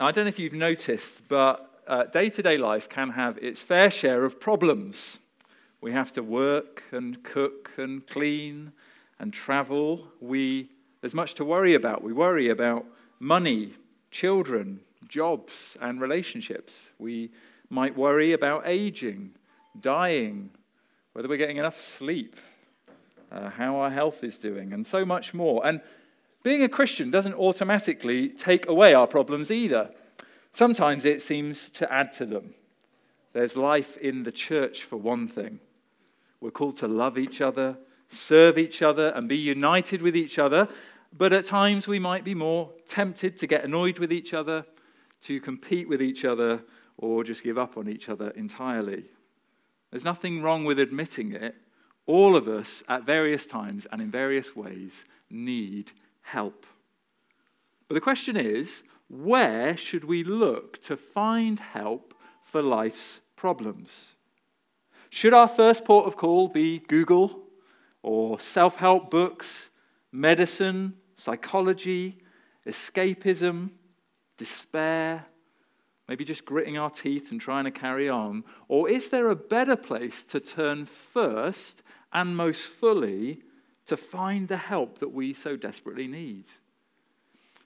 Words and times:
Now, 0.00 0.06
I 0.06 0.12
don't 0.12 0.26
know 0.26 0.28
if 0.28 0.38
you've 0.38 0.52
noticed, 0.52 1.26
but 1.26 2.12
day 2.12 2.30
to 2.30 2.40
day 2.40 2.56
life 2.56 2.88
can 2.88 3.10
have 3.10 3.36
its 3.38 3.62
fair 3.62 3.90
share 3.90 4.22
of 4.24 4.38
problems. 4.38 5.18
We 5.80 5.90
have 5.90 6.12
to 6.12 6.22
work 6.22 6.84
and 6.92 7.24
cook 7.24 7.72
and 7.76 8.06
clean 8.06 8.72
and 9.18 9.32
travel. 9.32 10.06
We, 10.20 10.68
there's 11.00 11.14
much 11.14 11.34
to 11.34 11.44
worry 11.44 11.74
about. 11.74 12.04
We 12.04 12.12
worry 12.12 12.48
about 12.48 12.86
money, 13.18 13.74
children, 14.12 14.82
jobs, 15.08 15.76
and 15.80 16.00
relationships. 16.00 16.92
We 17.00 17.32
might 17.68 17.98
worry 17.98 18.32
about 18.32 18.68
aging, 18.68 19.32
dying, 19.80 20.50
whether 21.12 21.28
we're 21.28 21.38
getting 21.38 21.56
enough 21.56 21.76
sleep, 21.76 22.36
uh, 23.32 23.50
how 23.50 23.74
our 23.80 23.90
health 23.90 24.22
is 24.22 24.36
doing, 24.36 24.72
and 24.72 24.86
so 24.86 25.04
much 25.04 25.34
more. 25.34 25.66
And 25.66 25.80
being 26.42 26.62
a 26.62 26.68
Christian 26.68 27.10
doesn't 27.10 27.34
automatically 27.34 28.28
take 28.28 28.68
away 28.68 28.94
our 28.94 29.06
problems 29.06 29.50
either. 29.50 29.90
Sometimes 30.52 31.04
it 31.04 31.22
seems 31.22 31.68
to 31.70 31.92
add 31.92 32.12
to 32.14 32.26
them. 32.26 32.54
There's 33.32 33.56
life 33.56 33.96
in 33.98 34.20
the 34.20 34.32
church, 34.32 34.82
for 34.82 34.96
one 34.96 35.28
thing. 35.28 35.60
We're 36.40 36.50
called 36.50 36.76
to 36.76 36.88
love 36.88 37.18
each 37.18 37.40
other, 37.40 37.78
serve 38.08 38.58
each 38.58 38.82
other, 38.82 39.08
and 39.08 39.28
be 39.28 39.36
united 39.36 40.02
with 40.02 40.16
each 40.16 40.38
other. 40.38 40.68
But 41.16 41.32
at 41.32 41.46
times 41.46 41.86
we 41.86 41.98
might 41.98 42.24
be 42.24 42.34
more 42.34 42.70
tempted 42.86 43.38
to 43.38 43.46
get 43.46 43.64
annoyed 43.64 43.98
with 43.98 44.12
each 44.12 44.34
other, 44.34 44.64
to 45.22 45.40
compete 45.40 45.88
with 45.88 46.00
each 46.00 46.24
other, 46.24 46.62
or 46.96 47.24
just 47.24 47.42
give 47.42 47.58
up 47.58 47.76
on 47.76 47.88
each 47.88 48.08
other 48.08 48.30
entirely. 48.30 49.04
There's 49.90 50.04
nothing 50.04 50.42
wrong 50.42 50.64
with 50.64 50.78
admitting 50.78 51.32
it. 51.32 51.56
All 52.06 52.36
of 52.36 52.48
us, 52.48 52.82
at 52.88 53.04
various 53.04 53.46
times 53.46 53.86
and 53.90 54.00
in 54.00 54.10
various 54.10 54.56
ways, 54.56 55.04
need 55.30 55.92
help. 56.28 56.66
But 57.88 57.94
the 57.94 58.00
question 58.00 58.36
is 58.36 58.82
where 59.08 59.76
should 59.76 60.04
we 60.04 60.22
look 60.22 60.80
to 60.82 60.96
find 60.96 61.58
help 61.58 62.14
for 62.42 62.60
life's 62.60 63.20
problems? 63.36 64.14
Should 65.10 65.32
our 65.32 65.48
first 65.48 65.84
port 65.84 66.06
of 66.06 66.16
call 66.16 66.48
be 66.48 66.80
Google 66.80 67.44
or 68.02 68.38
self 68.38 68.76
help 68.76 69.10
books, 69.10 69.70
medicine, 70.12 70.94
psychology, 71.14 72.18
escapism, 72.66 73.70
despair, 74.36 75.24
maybe 76.08 76.24
just 76.24 76.44
gritting 76.44 76.76
our 76.76 76.90
teeth 76.90 77.32
and 77.32 77.40
trying 77.40 77.64
to 77.64 77.70
carry 77.70 78.08
on? 78.08 78.44
Or 78.68 78.90
is 78.90 79.08
there 79.08 79.28
a 79.30 79.36
better 79.36 79.76
place 79.76 80.22
to 80.24 80.40
turn 80.40 80.84
first 80.84 81.82
and 82.12 82.36
most 82.36 82.66
fully 82.66 83.40
to 83.88 83.96
find 83.96 84.48
the 84.48 84.56
help 84.56 84.98
that 84.98 85.12
we 85.12 85.34
so 85.34 85.56
desperately 85.56 86.06
need? 86.06 86.44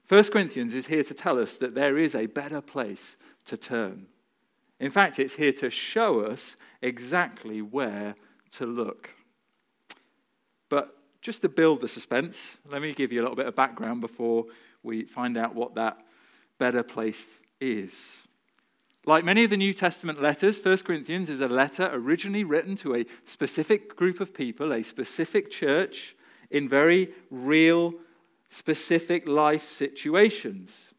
1 0.09 0.25
Corinthians 0.25 0.75
is 0.75 0.87
here 0.87 1.05
to 1.05 1.15
tell 1.15 1.39
us 1.39 1.59
that 1.59 1.75
there 1.75 1.97
is 1.97 2.15
a 2.15 2.27
better 2.27 2.61
place 2.61 3.17
to 3.45 3.56
turn. 3.56 4.06
In 4.81 4.91
fact, 4.91 5.19
it's 5.19 5.37
here 5.37 5.53
to 5.53 5.70
show 5.70 6.20
us 6.20 6.56
exactly 6.81 7.62
where 7.62 8.17
to 8.53 8.67
look. 8.67 9.11
But 10.69 10.97
just 11.20 11.41
to 11.43 11.48
build 11.48 11.81
the 11.81 11.89
suspense, 11.89 12.59
let 12.69 12.83
me 12.83 12.93
give 12.93 13.12
you 13.12 13.20
a 13.20 13.23
little 13.23 13.37
bit 13.37 13.47
of 13.47 13.55
background 13.55 14.00
before 14.00 14.47
we 14.83 15.05
find 15.05 15.37
out 15.37 15.55
what 15.55 15.77
that 15.77 15.98
better 16.59 16.83
place 16.83 17.41
is. 17.61 18.23
Like 19.05 19.25
many 19.25 19.42
of 19.42 19.50
the 19.50 19.56
New 19.56 19.75
Testament 19.75 20.22
letters, 20.22 20.64
1 20.64 20.78
Corinthians 20.78 21.28
is 21.28 21.41
a 21.41 21.48
letter 21.48 21.91
originally 21.92 22.45
written 22.45 22.77
to 22.77 22.95
a 22.95 23.06
specific 23.25 23.97
group 23.97 24.20
of 24.20 24.33
people, 24.33 24.72
a 24.72 24.84
specific 24.84 25.50
church, 25.50 26.14
in 26.53 26.69
very 26.69 27.12
real, 27.28 27.94
specific 28.47 29.27
life 29.27 29.69
situations. 29.69 30.94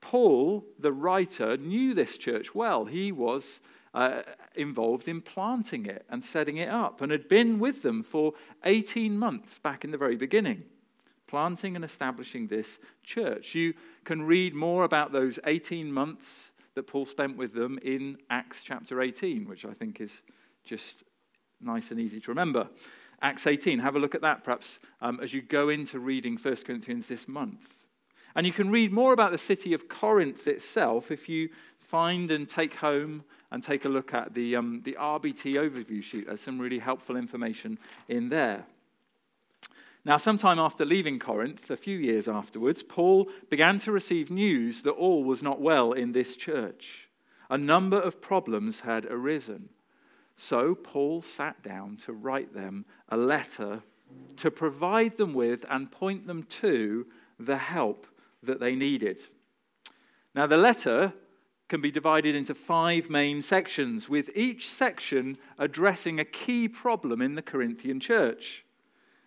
Paul, 0.00 0.64
the 0.78 0.92
writer, 0.92 1.58
knew 1.58 1.92
this 1.92 2.16
church 2.16 2.54
well. 2.54 2.86
He 2.86 3.12
was 3.12 3.60
uh, 3.92 4.22
involved 4.54 5.06
in 5.06 5.20
planting 5.20 5.84
it 5.84 6.06
and 6.08 6.24
setting 6.24 6.56
it 6.56 6.70
up 6.70 7.02
and 7.02 7.12
had 7.12 7.28
been 7.28 7.58
with 7.58 7.82
them 7.82 8.02
for 8.02 8.32
18 8.64 9.18
months 9.18 9.58
back 9.58 9.84
in 9.84 9.90
the 9.90 9.98
very 9.98 10.16
beginning, 10.16 10.62
planting 11.26 11.76
and 11.76 11.84
establishing 11.84 12.46
this 12.46 12.78
church. 13.02 13.54
You 13.54 13.74
can 14.04 14.22
read 14.22 14.54
more 14.54 14.84
about 14.84 15.12
those 15.12 15.38
18 15.44 15.92
months 15.92 16.52
that 16.76 16.86
Paul 16.86 17.06
spent 17.06 17.36
with 17.36 17.54
them 17.54 17.78
in 17.82 18.18
Acts 18.30 18.62
chapter 18.62 19.00
18, 19.00 19.48
which 19.48 19.64
I 19.64 19.72
think 19.72 20.00
is 20.00 20.22
just 20.62 21.02
nice 21.60 21.90
and 21.90 21.98
easy 21.98 22.20
to 22.20 22.30
remember. 22.30 22.68
Acts 23.22 23.46
18, 23.46 23.78
have 23.78 23.96
a 23.96 23.98
look 23.98 24.14
at 24.14 24.20
that 24.20 24.44
perhaps 24.44 24.78
um, 25.00 25.18
as 25.22 25.32
you 25.32 25.40
go 25.40 25.70
into 25.70 25.98
reading 25.98 26.36
1 26.36 26.56
Corinthians 26.66 27.08
this 27.08 27.26
month. 27.26 27.86
And 28.34 28.46
you 28.46 28.52
can 28.52 28.70
read 28.70 28.92
more 28.92 29.14
about 29.14 29.32
the 29.32 29.38
city 29.38 29.72
of 29.72 29.88
Corinth 29.88 30.46
itself 30.46 31.10
if 31.10 31.26
you 31.26 31.48
find 31.78 32.30
and 32.30 32.46
take 32.46 32.74
home 32.74 33.24
and 33.50 33.62
take 33.62 33.86
a 33.86 33.88
look 33.88 34.12
at 34.12 34.34
the, 34.34 34.54
um, 34.56 34.82
the 34.84 34.98
RBT 35.00 35.54
overview 35.54 36.02
sheet. 36.02 36.26
There's 36.26 36.42
some 36.42 36.58
really 36.58 36.78
helpful 36.78 37.16
information 37.16 37.78
in 38.08 38.28
there. 38.28 38.66
Now, 40.06 40.18
sometime 40.18 40.60
after 40.60 40.84
leaving 40.84 41.18
Corinth, 41.18 41.68
a 41.68 41.76
few 41.76 41.98
years 41.98 42.28
afterwards, 42.28 42.84
Paul 42.84 43.28
began 43.50 43.80
to 43.80 43.90
receive 43.90 44.30
news 44.30 44.82
that 44.82 44.92
all 44.92 45.24
was 45.24 45.42
not 45.42 45.60
well 45.60 45.90
in 45.90 46.12
this 46.12 46.36
church. 46.36 47.08
A 47.50 47.58
number 47.58 47.96
of 47.96 48.20
problems 48.20 48.80
had 48.80 49.04
arisen. 49.06 49.68
So, 50.36 50.76
Paul 50.76 51.22
sat 51.22 51.60
down 51.60 51.96
to 52.04 52.12
write 52.12 52.54
them 52.54 52.84
a 53.08 53.16
letter 53.16 53.82
to 54.36 54.48
provide 54.48 55.16
them 55.16 55.34
with 55.34 55.64
and 55.68 55.90
point 55.90 56.28
them 56.28 56.44
to 56.44 57.08
the 57.40 57.56
help 57.56 58.06
that 58.44 58.60
they 58.60 58.76
needed. 58.76 59.22
Now, 60.36 60.46
the 60.46 60.56
letter 60.56 61.14
can 61.68 61.80
be 61.80 61.90
divided 61.90 62.36
into 62.36 62.54
five 62.54 63.10
main 63.10 63.42
sections, 63.42 64.08
with 64.08 64.30
each 64.36 64.68
section 64.68 65.36
addressing 65.58 66.20
a 66.20 66.24
key 66.24 66.68
problem 66.68 67.20
in 67.20 67.34
the 67.34 67.42
Corinthian 67.42 67.98
church. 67.98 68.62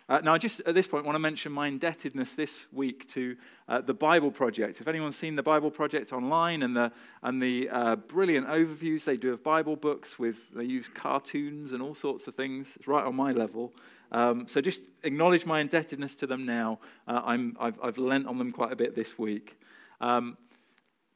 Uh, 0.09 0.19
now, 0.23 0.33
I 0.33 0.39
just 0.39 0.61
at 0.61 0.73
this 0.73 0.87
point 0.87 1.05
want 1.05 1.13
to 1.15 1.19
mention 1.19 1.51
my 1.51 1.67
indebtedness 1.67 2.33
this 2.33 2.65
week 2.71 3.07
to 3.09 3.37
uh, 3.67 3.81
the 3.81 3.93
Bible 3.93 4.31
Project. 4.31 4.81
If 4.81 4.87
anyone's 4.87 5.15
seen 5.15 5.35
the 5.35 5.43
Bible 5.43 5.69
Project 5.69 6.13
online 6.13 6.63
and 6.63 6.75
the, 6.75 6.91
and 7.21 7.39
the 7.39 7.69
uh, 7.69 7.95
brilliant 7.95 8.47
overviews 8.47 9.03
they 9.03 9.17
do 9.17 9.33
of 9.33 9.43
Bible 9.43 9.75
books, 9.75 10.17
with 10.17 10.51
they 10.51 10.63
use 10.63 10.89
cartoons 10.89 11.73
and 11.73 11.83
all 11.83 11.93
sorts 11.93 12.25
of 12.27 12.33
things, 12.33 12.75
it's 12.75 12.87
right 12.87 13.05
on 13.05 13.15
my 13.15 13.33
level. 13.33 13.71
Um, 14.11 14.47
so 14.47 14.61
just 14.61 14.81
acknowledge 15.03 15.45
my 15.45 15.59
indebtedness 15.59 16.15
to 16.15 16.25
them 16.25 16.43
now. 16.43 16.79
Uh, 17.07 17.21
I'm, 17.23 17.55
I've, 17.59 17.79
I've 17.83 17.99
lent 17.99 18.25
on 18.25 18.39
them 18.39 18.51
quite 18.51 18.71
a 18.71 18.75
bit 18.75 18.95
this 18.95 19.19
week. 19.19 19.59
Um, 20.01 20.37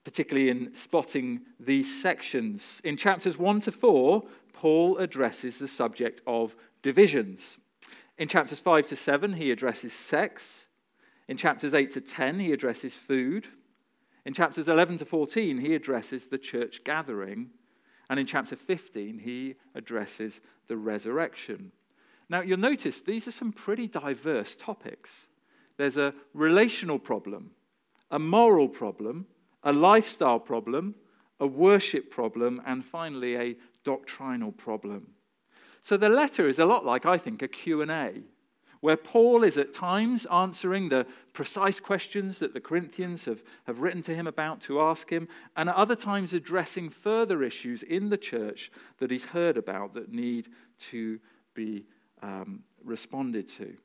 particularly 0.04 0.50
in 0.50 0.72
spotting 0.76 1.42
these 1.60 2.02
sections. 2.02 2.80
In 2.84 2.98
chapters 2.98 3.40
1 3.40 3.62
to 3.62 3.72
4, 3.72 4.22
Paul 4.52 4.98
addresses 4.98 5.58
the 5.58 5.68
subject 5.68 6.22
of 6.28 6.56
divisions. 6.84 7.58
In 8.18 8.28
chapters 8.28 8.60
5 8.60 8.88
to 8.90 8.96
7, 8.96 9.34
he 9.34 9.52
addresses 9.52 9.94
sex. 9.94 10.68
In 11.28 11.38
chapters 11.38 11.74
8 11.74 11.92
to 11.92 12.02
10, 12.02 12.40
he 12.40 12.52
addresses 12.54 12.94
food. 12.94 13.48
In 14.26 14.34
chapters 14.34 14.70
11 14.70 14.98
to 14.98 15.06
14, 15.06 15.58
he 15.58 15.74
addresses 15.74 16.28
the 16.28 16.38
church 16.38 16.84
gathering. 16.84 17.50
And 18.10 18.20
in 18.20 18.26
chapter 18.26 18.56
15, 18.56 19.20
he 19.20 19.56
addresses 19.74 20.42
the 20.68 20.78
resurrection. 20.78 21.72
Now, 22.30 22.42
you'll 22.42 22.60
notice 22.60 23.02
these 23.02 23.28
are 23.28 23.32
some 23.32 23.52
pretty 23.52 23.88
diverse 23.88 24.56
topics. 24.56 25.28
There's 25.78 25.98
a 25.98 26.14
relational 26.34 27.00
problem, 27.00 27.52
a 28.12 28.20
moral 28.20 28.70
problem, 28.70 29.26
a 29.64 29.74
lifestyle 29.74 30.40
problem, 30.40 30.96
a 31.40 31.48
worship 31.48 32.12
problem, 32.12 32.62
and 32.66 32.86
finally 32.86 33.36
a 33.36 33.58
doctrinal 33.84 34.52
problem. 34.52 35.08
So 35.84 35.98
the 35.98 36.08
letter 36.08 36.48
is 36.48 36.60
a 36.60 36.66
lot 36.66 36.86
like, 36.86 37.06
I 37.06 37.18
think, 37.18 37.42
a 37.42 37.48
Q&A, 37.48 38.22
where 38.80 38.96
Paul 38.96 39.44
is 39.44 39.58
at 39.58 39.74
times 39.74 40.26
answering 40.28 40.88
the 40.88 41.06
precise 41.34 41.82
questions 41.82 42.40
that 42.40 42.54
the 42.54 42.62
Corinthians 42.62 43.26
have, 43.26 43.44
have 43.68 43.82
written 43.82 44.02
to 44.04 44.16
him 44.16 44.26
about 44.26 44.62
to 44.62 44.80
ask 44.80 45.10
him, 45.10 45.28
and 45.58 45.68
at 45.68 45.76
other 45.76 45.96
times 45.96 46.34
addressing 46.34 46.90
further 46.90 47.44
issues 47.44 47.84
in 47.84 48.08
the 48.08 48.18
church 48.18 48.72
that 49.00 49.12
he's 49.12 49.26
heard 49.26 49.58
about 49.58 49.94
that 49.94 50.10
need 50.10 50.48
to 50.80 51.20
be 51.54 51.86
um, 52.22 52.64
responded 52.82 53.50
to. 53.50 53.76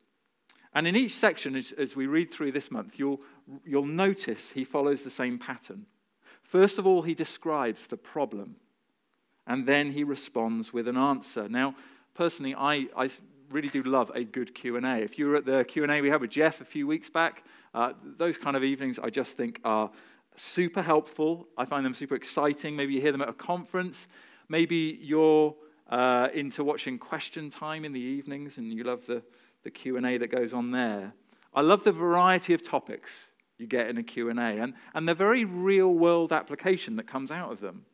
And 0.75 0.87
in 0.87 0.95
each 0.95 1.15
section, 1.15 1.57
as, 1.57 1.73
as 1.73 1.97
we 1.97 2.07
read 2.07 2.31
through 2.31 2.53
this 2.53 2.71
month, 2.71 2.97
you'll, 2.97 3.21
you'll 3.65 3.87
notice 3.87 4.53
he 4.53 4.63
follows 4.63 5.03
the 5.03 5.11
same 5.11 5.37
pattern. 5.37 5.87
First 6.43 6.79
of 6.79 6.87
all, 6.87 7.03
he 7.03 7.15
describes 7.15 7.89
the 7.89 7.97
problem 7.97 8.55
and 9.49 9.67
then 9.67 9.91
he 9.91 10.05
responds 10.05 10.73
with 10.73 10.87
an 10.87 10.97
answer. 10.97 11.49
Now, 11.49 11.75
personally, 12.15 12.55
I, 12.55 12.87
I 12.97 13.09
really 13.51 13.69
do 13.69 13.83
love 13.83 14.13
a 14.15 14.23
good 14.23 14.55
Q&A. 14.55 14.99
If 14.99 15.19
you 15.19 15.27
were 15.27 15.37
at 15.37 15.47
the 15.47 15.65
Q&A 15.65 16.01
we 16.03 16.11
had 16.11 16.21
with 16.21 16.31
Jeff 16.31 16.61
a 16.61 16.67
few 16.67 16.87
weeks 16.87 17.09
back, 17.09 17.45
uh, 17.75 17.95
those 18.05 18.37
kind 18.37 18.57
of 18.57 18.63
evenings 18.63 18.99
I 18.99 19.09
just 19.09 19.39
think 19.39 19.59
are 19.65 19.91
super 20.37 20.83
helpful. 20.83 21.49
I 21.57 21.65
find 21.65 21.85
them 21.85 21.95
super 21.95 22.15
exciting. 22.15 22.77
Maybe 22.77 22.93
you 22.93 23.01
hear 23.01 23.11
them 23.11 23.23
at 23.23 23.31
a 23.31 23.33
conference. 23.33 24.07
Maybe 24.51 24.99
you're 25.01 25.57
uh, 25.89 26.29
into 26.35 26.63
watching 26.63 26.99
question 26.99 27.49
time 27.49 27.87
in 27.87 27.93
the 27.93 28.01
evenings 28.01 28.59
and 28.59 28.71
you 28.71 28.85
love 28.85 29.07
the, 29.07 29.23
the 29.65 29.71
Q&A 29.71 30.19
that 30.19 30.31
goes 30.31 30.53
on 30.53 30.73
there. 30.73 31.15
I 31.55 31.63
love 31.63 31.85
the 31.85 31.93
variety 31.93 32.53
of 32.53 32.63
topics 32.63 33.29
you 33.57 33.67
get 33.67 33.89
in 33.89 33.97
a 33.97 34.03
Q&A 34.03 34.31
and, 34.33 34.75
and 34.93 35.09
the 35.09 35.15
very 35.15 35.47
real 35.47 35.93
world 35.95 36.33
application 36.33 36.97
that 36.97 37.07
comes 37.07 37.31
out 37.31 37.51
of 37.51 37.61
them. 37.61 37.87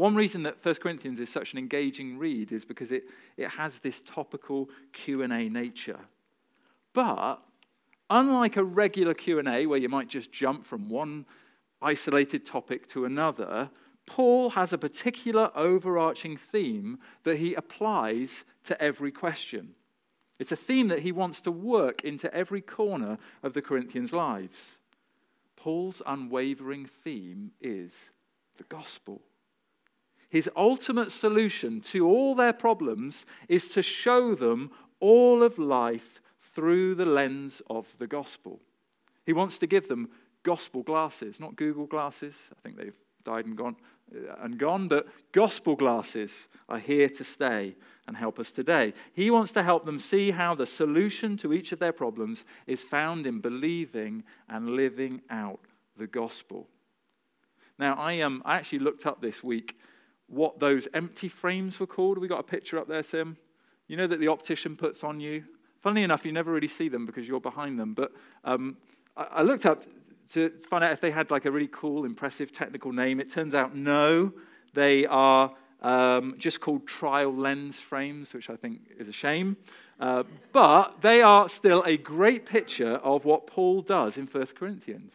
One 0.00 0.14
reason 0.14 0.44
that 0.44 0.64
1 0.64 0.76
Corinthians 0.76 1.20
is 1.20 1.28
such 1.28 1.52
an 1.52 1.58
engaging 1.58 2.16
read 2.16 2.52
is 2.52 2.64
because 2.64 2.90
it, 2.90 3.04
it 3.36 3.50
has 3.50 3.80
this 3.80 4.00
topical 4.00 4.70
Q&A 4.94 5.50
nature. 5.50 6.00
But 6.94 7.42
unlike 8.08 8.56
a 8.56 8.64
regular 8.64 9.12
Q&A 9.12 9.66
where 9.66 9.78
you 9.78 9.90
might 9.90 10.08
just 10.08 10.32
jump 10.32 10.64
from 10.64 10.88
one 10.88 11.26
isolated 11.82 12.46
topic 12.46 12.88
to 12.88 13.04
another, 13.04 13.68
Paul 14.06 14.48
has 14.48 14.72
a 14.72 14.78
particular 14.78 15.50
overarching 15.54 16.38
theme 16.38 16.98
that 17.24 17.36
he 17.36 17.52
applies 17.52 18.44
to 18.64 18.82
every 18.82 19.12
question. 19.12 19.74
It's 20.38 20.50
a 20.50 20.56
theme 20.56 20.88
that 20.88 21.00
he 21.00 21.12
wants 21.12 21.42
to 21.42 21.50
work 21.50 22.04
into 22.04 22.34
every 22.34 22.62
corner 22.62 23.18
of 23.42 23.52
the 23.52 23.60
Corinthians' 23.60 24.14
lives. 24.14 24.78
Paul's 25.56 26.00
unwavering 26.06 26.86
theme 26.86 27.50
is 27.60 28.12
the 28.56 28.64
gospel. 28.64 29.20
His 30.30 30.48
ultimate 30.56 31.10
solution 31.10 31.80
to 31.82 32.08
all 32.08 32.34
their 32.34 32.52
problems 32.52 33.26
is 33.48 33.68
to 33.70 33.82
show 33.82 34.34
them 34.34 34.70
all 35.00 35.42
of 35.42 35.58
life 35.58 36.22
through 36.40 36.94
the 36.94 37.04
lens 37.04 37.60
of 37.68 37.98
the 37.98 38.06
gospel. 38.06 38.60
He 39.26 39.32
wants 39.32 39.58
to 39.58 39.66
give 39.66 39.88
them 39.88 40.08
gospel 40.42 40.82
glasses, 40.82 41.40
not 41.40 41.56
Google 41.56 41.86
glasses. 41.86 42.50
I 42.56 42.60
think 42.62 42.76
they've 42.76 42.94
died 43.24 43.46
and 43.46 43.56
gone 43.56 43.76
uh, 44.14 44.34
and 44.40 44.58
gone, 44.58 44.88
but 44.88 45.06
gospel 45.32 45.76
glasses 45.76 46.48
are 46.68 46.78
here 46.78 47.08
to 47.08 47.24
stay 47.24 47.76
and 48.06 48.16
help 48.16 48.38
us 48.38 48.50
today. 48.50 48.92
He 49.12 49.30
wants 49.30 49.52
to 49.52 49.62
help 49.62 49.84
them 49.84 49.98
see 49.98 50.30
how 50.32 50.54
the 50.54 50.66
solution 50.66 51.36
to 51.38 51.52
each 51.52 51.72
of 51.72 51.78
their 51.78 51.92
problems 51.92 52.44
is 52.66 52.82
found 52.82 53.26
in 53.26 53.40
believing 53.40 54.24
and 54.48 54.70
living 54.70 55.22
out 55.30 55.60
the 55.96 56.08
gospel. 56.08 56.68
Now, 57.78 57.94
I, 57.94 58.20
um, 58.20 58.42
I 58.44 58.56
actually 58.56 58.80
looked 58.80 59.06
up 59.06 59.20
this 59.20 59.44
week 59.44 59.78
what 60.30 60.60
those 60.60 60.88
empty 60.94 61.28
frames 61.28 61.78
were 61.80 61.86
called. 61.86 62.18
We 62.18 62.28
got 62.28 62.40
a 62.40 62.44
picture 62.44 62.78
up 62.78 62.88
there, 62.88 63.02
Sim? 63.02 63.36
You 63.88 63.96
know 63.96 64.06
that 64.06 64.20
the 64.20 64.28
optician 64.28 64.76
puts 64.76 65.02
on 65.02 65.20
you? 65.20 65.44
Funnily 65.80 66.02
enough, 66.02 66.24
you 66.24 66.32
never 66.32 66.52
really 66.52 66.68
see 66.68 66.88
them 66.88 67.06
because 67.06 67.26
you're 67.26 67.40
behind 67.40 67.78
them. 67.78 67.94
But 67.94 68.12
um, 68.44 68.76
I, 69.16 69.26
I 69.30 69.42
looked 69.42 69.66
up 69.66 69.82
to 70.32 70.50
find 70.68 70.84
out 70.84 70.92
if 70.92 71.00
they 71.00 71.10
had 71.10 71.30
like 71.30 71.44
a 71.44 71.50
really 71.50 71.68
cool, 71.70 72.04
impressive 72.04 72.52
technical 72.52 72.92
name. 72.92 73.18
It 73.18 73.30
turns 73.30 73.54
out 73.54 73.74
no, 73.74 74.32
they 74.74 75.06
are 75.06 75.52
um, 75.82 76.36
just 76.38 76.60
called 76.60 76.86
trial 76.86 77.34
lens 77.34 77.80
frames, 77.80 78.32
which 78.32 78.48
I 78.50 78.56
think 78.56 78.82
is 78.98 79.08
a 79.08 79.12
shame. 79.12 79.56
Uh, 79.98 80.22
but 80.52 81.02
they 81.02 81.20
are 81.20 81.48
still 81.48 81.82
a 81.84 81.96
great 81.96 82.46
picture 82.46 82.94
of 82.94 83.24
what 83.24 83.46
Paul 83.46 83.82
does 83.82 84.16
in 84.16 84.26
1 84.26 84.46
Corinthians. 84.54 85.14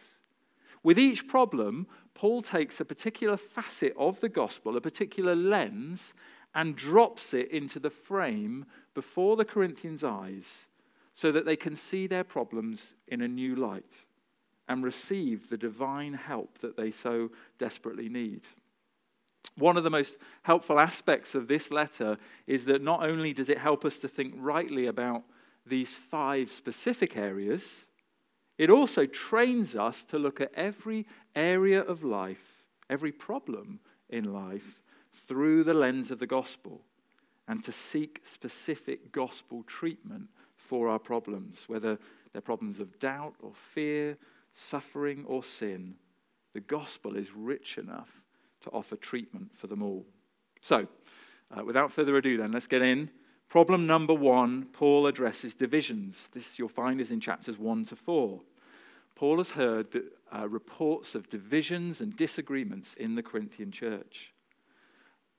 With 0.82 0.98
each 0.98 1.26
problem, 1.26 1.86
Paul 2.16 2.40
takes 2.40 2.80
a 2.80 2.84
particular 2.86 3.36
facet 3.36 3.92
of 3.94 4.20
the 4.20 4.30
gospel, 4.30 4.74
a 4.74 4.80
particular 4.80 5.36
lens, 5.36 6.14
and 6.54 6.74
drops 6.74 7.34
it 7.34 7.50
into 7.50 7.78
the 7.78 7.90
frame 7.90 8.64
before 8.94 9.36
the 9.36 9.44
Corinthians' 9.44 10.02
eyes 10.02 10.66
so 11.12 11.30
that 11.30 11.44
they 11.44 11.56
can 11.56 11.76
see 11.76 12.06
their 12.06 12.24
problems 12.24 12.94
in 13.06 13.20
a 13.20 13.28
new 13.28 13.54
light 13.54 14.06
and 14.66 14.82
receive 14.82 15.50
the 15.50 15.58
divine 15.58 16.14
help 16.14 16.58
that 16.58 16.78
they 16.78 16.90
so 16.90 17.30
desperately 17.58 18.08
need. 18.08 18.46
One 19.58 19.76
of 19.76 19.84
the 19.84 19.90
most 19.90 20.16
helpful 20.42 20.80
aspects 20.80 21.34
of 21.34 21.48
this 21.48 21.70
letter 21.70 22.16
is 22.46 22.64
that 22.64 22.82
not 22.82 23.02
only 23.02 23.34
does 23.34 23.50
it 23.50 23.58
help 23.58 23.84
us 23.84 23.98
to 23.98 24.08
think 24.08 24.34
rightly 24.38 24.86
about 24.86 25.22
these 25.66 25.94
five 25.94 26.50
specific 26.50 27.14
areas, 27.16 27.85
it 28.58 28.70
also 28.70 29.06
trains 29.06 29.74
us 29.74 30.04
to 30.04 30.18
look 30.18 30.40
at 30.40 30.52
every 30.54 31.06
area 31.34 31.80
of 31.80 32.02
life, 32.02 32.64
every 32.88 33.12
problem 33.12 33.80
in 34.08 34.32
life, 34.32 34.80
through 35.12 35.64
the 35.64 35.74
lens 35.74 36.10
of 36.10 36.18
the 36.18 36.26
gospel 36.26 36.82
and 37.48 37.62
to 37.64 37.72
seek 37.72 38.20
specific 38.24 39.12
gospel 39.12 39.62
treatment 39.66 40.28
for 40.56 40.88
our 40.88 40.98
problems, 40.98 41.64
whether 41.68 41.98
they're 42.32 42.42
problems 42.42 42.80
of 42.80 42.98
doubt 42.98 43.34
or 43.40 43.52
fear 43.54 44.16
suffering, 44.56 45.24
or 45.26 45.42
sin, 45.42 45.94
the 46.54 46.60
gospel 46.60 47.16
is 47.16 47.32
rich 47.34 47.76
enough 47.76 48.22
to 48.62 48.70
offer 48.70 48.96
treatment 48.96 49.54
for 49.54 49.66
them 49.66 49.82
all. 49.82 50.06
So, 50.62 50.88
uh, 51.56 51.62
without 51.64 51.92
further 51.92 52.16
ado, 52.16 52.38
then, 52.38 52.52
let's 52.52 52.66
get 52.66 52.82
in. 52.82 53.10
Problem 53.48 53.86
number 53.86 54.14
one 54.14 54.66
Paul 54.72 55.06
addresses 55.06 55.54
divisions. 55.54 56.28
This 56.32 56.58
you'll 56.58 56.68
find 56.68 57.00
is 57.00 57.10
in 57.10 57.20
chapters 57.20 57.58
1 57.58 57.84
to 57.86 57.96
4. 57.96 58.40
Paul 59.14 59.38
has 59.38 59.50
heard 59.50 59.92
the, 59.92 60.04
uh, 60.34 60.48
reports 60.48 61.14
of 61.14 61.30
divisions 61.30 62.00
and 62.00 62.16
disagreements 62.16 62.94
in 62.94 63.14
the 63.14 63.22
Corinthian 63.22 63.70
church. 63.70 64.32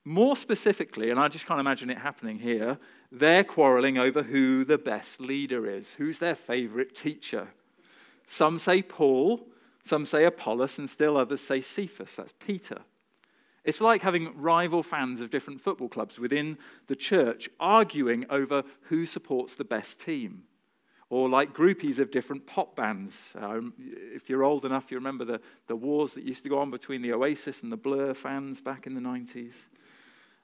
More 0.03 0.37
specifically, 0.37 1.09
and 1.09 1.19
I 1.19 1.27
just 1.27 1.45
can't 1.45 1.59
imagine 1.59 1.89
it 1.89 1.97
happening 1.97 2.39
here, 2.39 2.79
they're 3.11 3.43
quarreling 3.43 3.97
over 3.97 4.23
who 4.23 4.63
the 4.63 4.77
best 4.77 5.19
leader 5.19 5.69
is, 5.69 5.95
who's 5.95 6.19
their 6.19 6.33
favorite 6.33 6.95
teacher. 6.95 7.49
Some 8.25 8.57
say 8.57 8.81
Paul, 8.81 9.47
some 9.83 10.05
say 10.05 10.23
Apollos, 10.23 10.79
and 10.79 10.89
still 10.89 11.17
others 11.17 11.41
say 11.41 11.59
Cephas. 11.61 12.15
That's 12.15 12.33
Peter. 12.39 12.79
It's 13.67 13.81
like 13.81 14.01
having 14.01 14.33
rival 14.41 14.81
fans 14.81 15.19
of 15.19 15.29
different 15.29 15.59
football 15.59 15.89
clubs 15.89 16.17
within 16.17 16.57
the 16.87 16.95
church 16.95 17.49
arguing 17.59 18.25
over 18.29 18.63
who 18.83 19.05
supports 19.05 19.55
the 19.55 19.65
best 19.65 19.99
team. 19.99 20.43
Or 21.09 21.27
like 21.27 21.53
groupies 21.53 21.99
of 21.99 22.09
different 22.09 22.47
pop 22.47 22.77
bands. 22.77 23.35
Um, 23.37 23.73
if 23.77 24.29
you're 24.29 24.45
old 24.45 24.63
enough, 24.63 24.89
you 24.89 24.95
remember 24.95 25.25
the, 25.25 25.41
the 25.67 25.75
wars 25.75 26.13
that 26.13 26.23
used 26.23 26.43
to 26.43 26.49
go 26.49 26.59
on 26.59 26.71
between 26.71 27.01
the 27.01 27.11
Oasis 27.11 27.61
and 27.61 27.69
the 27.69 27.77
Blur 27.77 28.13
fans 28.13 28.61
back 28.61 28.87
in 28.87 28.93
the 28.93 29.01
90s. 29.01 29.55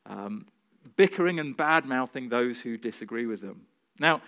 Um, 0.05 0.45
bickering 0.97 1.39
and 1.39 1.55
bad 1.55 1.85
mouthing 1.85 2.27
those 2.27 2.59
who 2.59 2.77
disagree 2.77 3.25
with 3.25 3.39
them. 3.39 3.61
Now, 3.99 4.21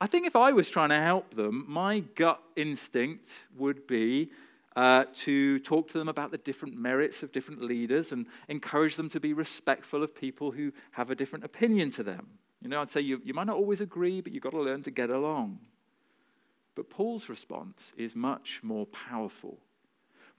I 0.00 0.06
think 0.06 0.26
if 0.26 0.34
I 0.34 0.52
was 0.52 0.70
trying 0.70 0.88
to 0.90 1.00
help 1.00 1.34
them, 1.34 1.66
my 1.68 2.00
gut 2.00 2.40
instinct 2.56 3.28
would 3.58 3.86
be 3.86 4.30
uh, 4.80 5.04
to 5.12 5.58
talk 5.58 5.88
to 5.88 5.98
them 5.98 6.08
about 6.08 6.30
the 6.30 6.38
different 6.38 6.74
merits 6.74 7.22
of 7.22 7.30
different 7.32 7.60
leaders 7.60 8.12
and 8.12 8.24
encourage 8.48 8.96
them 8.96 9.10
to 9.10 9.20
be 9.20 9.34
respectful 9.34 10.02
of 10.02 10.14
people 10.14 10.52
who 10.52 10.72
have 10.92 11.10
a 11.10 11.14
different 11.14 11.44
opinion 11.44 11.90
to 11.90 12.02
them. 12.02 12.26
You 12.62 12.70
know, 12.70 12.80
I'd 12.80 12.88
say 12.88 13.02
you, 13.02 13.20
you 13.22 13.34
might 13.34 13.46
not 13.46 13.56
always 13.56 13.82
agree, 13.82 14.22
but 14.22 14.32
you've 14.32 14.42
got 14.42 14.52
to 14.52 14.62
learn 14.62 14.82
to 14.84 14.90
get 14.90 15.10
along. 15.10 15.58
But 16.74 16.88
Paul's 16.88 17.28
response 17.28 17.92
is 17.98 18.16
much 18.16 18.60
more 18.62 18.86
powerful. 18.86 19.58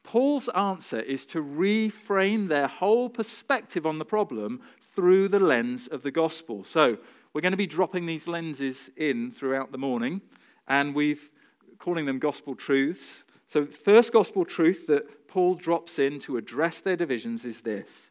Paul's 0.01 0.49
answer 0.49 0.99
is 0.99 1.23
to 1.25 1.43
reframe 1.43 2.47
their 2.47 2.65
whole 2.65 3.09
perspective 3.09 3.85
on 3.85 3.99
the 3.99 4.05
problem 4.05 4.59
through 4.95 5.27
the 5.27 5.39
lens 5.39 5.85
of 5.85 6.01
the 6.01 6.09
gospel. 6.09 6.63
So, 6.63 6.97
we're 7.33 7.41
going 7.41 7.51
to 7.51 7.57
be 7.57 7.67
dropping 7.67 8.07
these 8.07 8.27
lenses 8.27 8.89
in 8.97 9.29
throughout 9.29 9.71
the 9.71 9.77
morning, 9.77 10.19
and 10.67 10.95
we've 10.95 11.29
calling 11.77 12.05
them 12.05 12.17
gospel 12.17 12.55
truths. 12.55 13.23
So, 13.51 13.65
first 13.65 14.13
gospel 14.13 14.45
truth 14.45 14.87
that 14.87 15.27
Paul 15.27 15.55
drops 15.55 15.99
in 15.99 16.19
to 16.19 16.37
address 16.37 16.79
their 16.79 16.95
divisions 16.95 17.43
is 17.43 17.59
this 17.59 18.09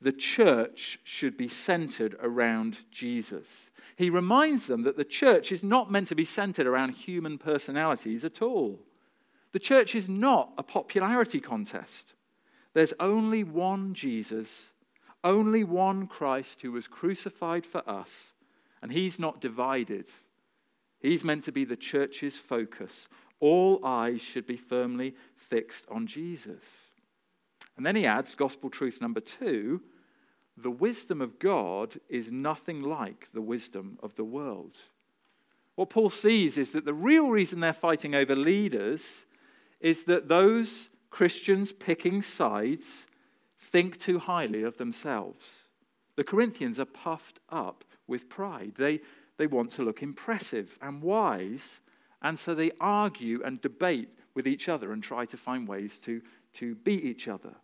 the 0.00 0.10
church 0.10 0.98
should 1.04 1.36
be 1.36 1.46
centered 1.46 2.16
around 2.20 2.80
Jesus. 2.90 3.70
He 3.94 4.10
reminds 4.10 4.66
them 4.66 4.82
that 4.82 4.96
the 4.96 5.04
church 5.04 5.52
is 5.52 5.62
not 5.62 5.92
meant 5.92 6.08
to 6.08 6.16
be 6.16 6.24
centered 6.24 6.66
around 6.66 6.94
human 6.94 7.38
personalities 7.38 8.24
at 8.24 8.42
all. 8.42 8.80
The 9.52 9.60
church 9.60 9.94
is 9.94 10.08
not 10.08 10.52
a 10.58 10.64
popularity 10.64 11.38
contest. 11.38 12.14
There's 12.74 12.92
only 12.98 13.44
one 13.44 13.94
Jesus, 13.94 14.72
only 15.22 15.62
one 15.62 16.08
Christ 16.08 16.62
who 16.62 16.72
was 16.72 16.88
crucified 16.88 17.64
for 17.64 17.88
us 17.88 18.34
and 18.82 18.90
he's 18.90 19.20
not 19.20 19.40
divided. 19.40 20.08
He's 20.98 21.22
meant 21.22 21.44
to 21.44 21.52
be 21.52 21.64
the 21.64 21.76
church's 21.76 22.36
focus. 22.36 23.08
All 23.40 23.84
eyes 23.84 24.20
should 24.20 24.46
be 24.46 24.56
firmly 24.56 25.14
fixed 25.34 25.84
on 25.88 26.06
Jesus. 26.06 26.62
And 27.76 27.84
then 27.84 27.96
he 27.96 28.06
adds 28.06 28.34
gospel 28.34 28.70
truth 28.70 29.00
number 29.00 29.20
two 29.20 29.82
the 30.56 30.70
wisdom 30.70 31.20
of 31.20 31.38
God 31.38 32.00
is 32.08 32.32
nothing 32.32 32.80
like 32.80 33.28
the 33.32 33.42
wisdom 33.42 33.98
of 34.02 34.14
the 34.14 34.24
world. 34.24 34.76
What 35.74 35.90
Paul 35.90 36.08
sees 36.08 36.56
is 36.56 36.72
that 36.72 36.86
the 36.86 36.94
real 36.94 37.28
reason 37.28 37.60
they're 37.60 37.74
fighting 37.74 38.14
over 38.14 38.34
leaders 38.34 39.26
is 39.80 40.04
that 40.04 40.28
those 40.28 40.88
Christians 41.10 41.72
picking 41.72 42.22
sides 42.22 43.06
think 43.58 43.98
too 43.98 44.18
highly 44.18 44.62
of 44.62 44.78
themselves. 44.78 45.58
The 46.16 46.24
Corinthians 46.24 46.80
are 46.80 46.86
puffed 46.86 47.40
up 47.50 47.84
with 48.06 48.30
pride. 48.30 48.72
They, 48.76 49.00
they 49.36 49.46
want 49.46 49.70
to 49.72 49.82
look 49.82 50.02
impressive 50.02 50.78
and 50.80 51.02
wise, 51.02 51.80
and 52.22 52.38
so 52.38 52.54
they 52.54 52.72
argue 52.80 53.42
and 53.44 53.60
debate 53.60 54.10
with 54.34 54.46
each 54.46 54.68
other 54.68 54.92
and 54.92 55.02
try 55.02 55.24
to 55.26 55.36
find 55.36 55.66
ways 55.66 55.98
to, 56.00 56.22
to 56.54 56.74
beat 56.74 57.04
each 57.04 57.28
other. 57.28 57.54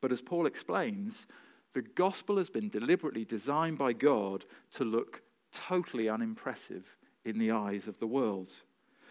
But 0.00 0.12
as 0.12 0.20
Paul 0.20 0.46
explains, 0.46 1.26
the 1.74 1.82
gospel 1.82 2.36
has 2.38 2.50
been 2.50 2.68
deliberately 2.68 3.24
designed 3.24 3.78
by 3.78 3.92
God 3.92 4.44
to 4.74 4.84
look 4.84 5.22
totally 5.52 6.08
unimpressive 6.08 6.96
in 7.24 7.38
the 7.38 7.50
eyes 7.50 7.88
of 7.88 7.98
the 7.98 8.06
world. 8.06 8.50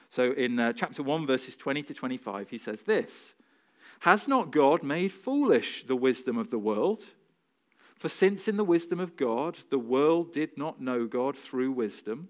So 0.10 0.32
in 0.32 0.60
uh, 0.60 0.74
chapter 0.74 1.04
1, 1.04 1.28
verses 1.28 1.56
20 1.56 1.84
to 1.84 1.94
25, 1.94 2.50
he 2.50 2.58
says 2.58 2.84
this 2.84 3.36
Has 4.00 4.28
not 4.28 4.52
God 4.52 4.84
made 4.84 5.12
foolish 5.12 5.86
the 5.86 5.96
wisdom 5.96 6.38
of 6.38 6.50
the 6.50 6.60
world? 6.60 7.04
For 7.96 8.10
since 8.10 8.48
in 8.48 8.58
the 8.58 8.64
wisdom 8.64 9.00
of 9.00 9.18
God 9.18 9.58
the 9.70 9.80
world 9.80 10.32
did 10.32 10.58
not 10.58 10.80
know 10.80 11.08
God 11.08 11.36
through 11.36 11.72
wisdom, 11.72 12.30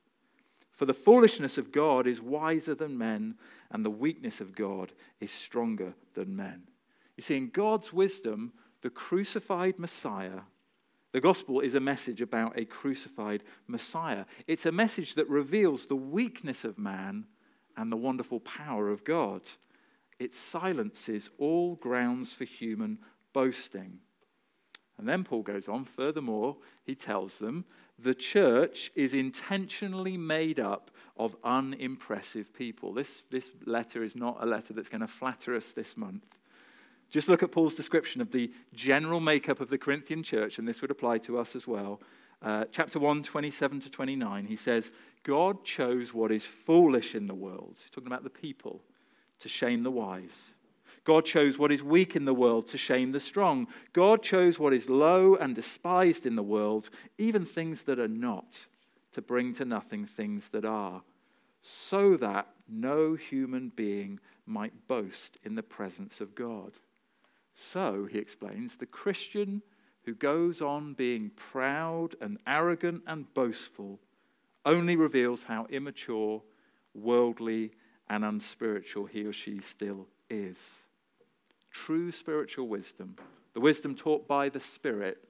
For 0.81 0.87
the 0.87 0.95
foolishness 0.95 1.59
of 1.59 1.71
God 1.71 2.07
is 2.07 2.23
wiser 2.23 2.73
than 2.73 2.97
men, 2.97 3.35
and 3.69 3.85
the 3.85 3.91
weakness 3.91 4.41
of 4.41 4.55
God 4.55 4.91
is 5.19 5.29
stronger 5.29 5.93
than 6.15 6.35
men. 6.35 6.63
You 7.15 7.21
see, 7.21 7.37
in 7.37 7.51
God's 7.51 7.93
wisdom, 7.93 8.53
the 8.81 8.89
crucified 8.89 9.77
Messiah, 9.77 10.39
the 11.11 11.21
gospel 11.21 11.59
is 11.59 11.75
a 11.75 11.79
message 11.79 12.19
about 12.19 12.57
a 12.57 12.65
crucified 12.65 13.43
Messiah. 13.67 14.25
It's 14.47 14.65
a 14.65 14.71
message 14.71 15.13
that 15.13 15.29
reveals 15.29 15.85
the 15.85 15.95
weakness 15.95 16.65
of 16.65 16.79
man 16.79 17.27
and 17.77 17.91
the 17.91 17.95
wonderful 17.95 18.39
power 18.39 18.89
of 18.89 19.03
God. 19.03 19.43
It 20.17 20.33
silences 20.33 21.29
all 21.37 21.75
grounds 21.75 22.33
for 22.33 22.45
human 22.45 22.97
boasting. 23.33 23.99
And 24.97 25.07
then 25.07 25.23
Paul 25.23 25.43
goes 25.43 25.67
on, 25.67 25.85
furthermore, 25.85 26.57
he 26.83 26.95
tells 26.95 27.37
them 27.37 27.65
the 28.03 28.13
church 28.13 28.91
is 28.95 29.13
intentionally 29.13 30.17
made 30.17 30.59
up 30.59 30.91
of 31.17 31.35
unimpressive 31.43 32.53
people. 32.53 32.93
This, 32.93 33.23
this 33.29 33.51
letter 33.65 34.03
is 34.03 34.15
not 34.15 34.37
a 34.41 34.45
letter 34.45 34.73
that's 34.73 34.89
going 34.89 35.01
to 35.01 35.07
flatter 35.07 35.55
us 35.55 35.71
this 35.71 35.95
month. 35.95 36.25
Just 37.09 37.27
look 37.27 37.43
at 37.43 37.51
Paul's 37.51 37.73
description 37.73 38.21
of 38.21 38.31
the 38.31 38.51
general 38.73 39.19
makeup 39.19 39.59
of 39.59 39.69
the 39.69 39.77
Corinthian 39.77 40.23
church, 40.23 40.57
and 40.57 40.67
this 40.67 40.81
would 40.81 40.91
apply 40.91 41.17
to 41.19 41.37
us 41.37 41.55
as 41.55 41.67
well. 41.67 42.01
Uh, 42.41 42.65
chapter 42.71 42.99
1, 42.99 43.21
27 43.23 43.81
to 43.81 43.89
29, 43.89 44.45
he 44.45 44.55
says, 44.55 44.91
God 45.23 45.63
chose 45.63 46.13
what 46.13 46.31
is 46.31 46.45
foolish 46.45 47.13
in 47.13 47.27
the 47.27 47.35
world. 47.35 47.75
He's 47.79 47.91
talking 47.91 48.07
about 48.07 48.23
the 48.23 48.29
people 48.29 48.81
to 49.39 49.49
shame 49.49 49.83
the 49.83 49.91
wise. 49.91 50.51
God 51.03 51.25
chose 51.25 51.57
what 51.57 51.71
is 51.71 51.81
weak 51.81 52.15
in 52.15 52.25
the 52.25 52.33
world 52.33 52.67
to 52.67 52.77
shame 52.77 53.11
the 53.11 53.19
strong. 53.19 53.67
God 53.91 54.21
chose 54.21 54.59
what 54.59 54.73
is 54.73 54.89
low 54.89 55.35
and 55.35 55.55
despised 55.55 56.25
in 56.25 56.35
the 56.35 56.43
world, 56.43 56.89
even 57.17 57.45
things 57.45 57.83
that 57.83 57.99
are 57.99 58.07
not, 58.07 58.67
to 59.13 59.21
bring 59.21 59.53
to 59.55 59.65
nothing 59.65 60.05
things 60.05 60.49
that 60.49 60.65
are, 60.65 61.01
so 61.61 62.15
that 62.17 62.47
no 62.69 63.15
human 63.15 63.69
being 63.69 64.19
might 64.45 64.87
boast 64.87 65.37
in 65.43 65.55
the 65.55 65.63
presence 65.63 66.21
of 66.21 66.35
God. 66.35 66.73
So, 67.53 68.05
he 68.05 68.17
explains, 68.17 68.77
the 68.77 68.85
Christian 68.85 69.61
who 70.03 70.13
goes 70.13 70.61
on 70.61 70.93
being 70.93 71.31
proud 71.35 72.15
and 72.21 72.37
arrogant 72.47 73.03
and 73.07 73.31
boastful 73.33 73.99
only 74.65 74.95
reveals 74.95 75.43
how 75.43 75.65
immature, 75.69 76.41
worldly, 76.93 77.71
and 78.09 78.23
unspiritual 78.23 79.05
he 79.05 79.25
or 79.25 79.33
she 79.33 79.59
still 79.59 80.07
is. 80.29 80.57
True 81.71 82.11
spiritual 82.11 82.67
wisdom, 82.67 83.15
the 83.53 83.59
wisdom 83.59 83.95
taught 83.95 84.27
by 84.27 84.49
the 84.49 84.59
Spirit, 84.59 85.23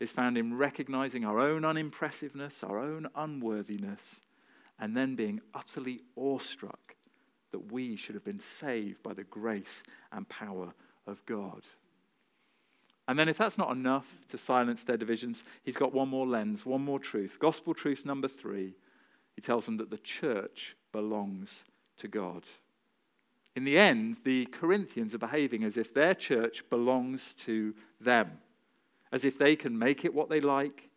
is 0.00 0.12
found 0.12 0.36
in 0.36 0.56
recognizing 0.56 1.24
our 1.24 1.38
own 1.38 1.64
unimpressiveness, 1.64 2.64
our 2.64 2.78
own 2.78 3.08
unworthiness, 3.14 4.20
and 4.78 4.96
then 4.96 5.14
being 5.14 5.40
utterly 5.54 6.00
awestruck 6.16 6.96
that 7.52 7.70
we 7.70 7.96
should 7.96 8.14
have 8.14 8.24
been 8.24 8.40
saved 8.40 9.02
by 9.02 9.12
the 9.12 9.24
grace 9.24 9.82
and 10.10 10.28
power 10.28 10.74
of 11.06 11.24
God. 11.26 11.62
And 13.08 13.18
then, 13.18 13.28
if 13.28 13.36
that's 13.36 13.58
not 13.58 13.72
enough 13.72 14.06
to 14.28 14.38
silence 14.38 14.84
their 14.84 14.96
divisions, 14.96 15.44
he's 15.64 15.76
got 15.76 15.92
one 15.92 16.08
more 16.08 16.26
lens, 16.26 16.64
one 16.64 16.84
more 16.84 17.00
truth. 17.00 17.38
Gospel 17.38 17.74
truth 17.74 18.04
number 18.06 18.28
three. 18.28 18.74
He 19.34 19.42
tells 19.42 19.66
them 19.66 19.76
that 19.78 19.90
the 19.90 19.98
church 19.98 20.76
belongs 20.92 21.64
to 21.98 22.08
God. 22.08 22.44
In 23.54 23.64
the 23.64 23.78
end, 23.78 24.18
the 24.24 24.46
Corinthians 24.46 25.14
are 25.14 25.18
behaving 25.18 25.64
as 25.64 25.76
if 25.76 25.92
their 25.92 26.14
church 26.14 26.68
belongs 26.70 27.34
to 27.40 27.74
them, 28.00 28.38
as 29.12 29.24
if 29.24 29.38
they 29.38 29.56
can 29.56 29.78
make 29.78 30.04
it 30.04 30.14
what 30.14 30.30
they 30.30 30.40
like, 30.40 30.90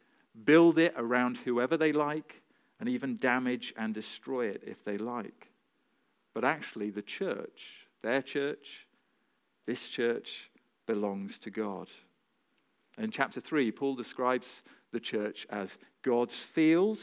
build 0.43 0.77
it 0.77 0.93
around 0.95 1.37
whoever 1.37 1.75
they 1.75 1.91
like, 1.91 2.41
and 2.79 2.87
even 2.87 3.17
damage 3.17 3.73
and 3.77 3.93
destroy 3.93 4.47
it 4.47 4.63
if 4.65 4.83
they 4.83 4.97
like. 4.97 5.51
But 6.33 6.45
actually, 6.45 6.89
the 6.89 7.01
church, 7.01 7.87
their 8.01 8.21
church, 8.21 8.87
this 9.65 9.87
church, 9.89 10.49
belongs 10.85 11.37
to 11.39 11.49
God. 11.49 11.89
In 12.97 13.11
chapter 13.11 13.41
3, 13.41 13.71
Paul 13.71 13.95
describes 13.95 14.63
the 14.91 14.99
church 14.99 15.45
as 15.49 15.77
God's 16.03 16.35
field, 16.35 16.99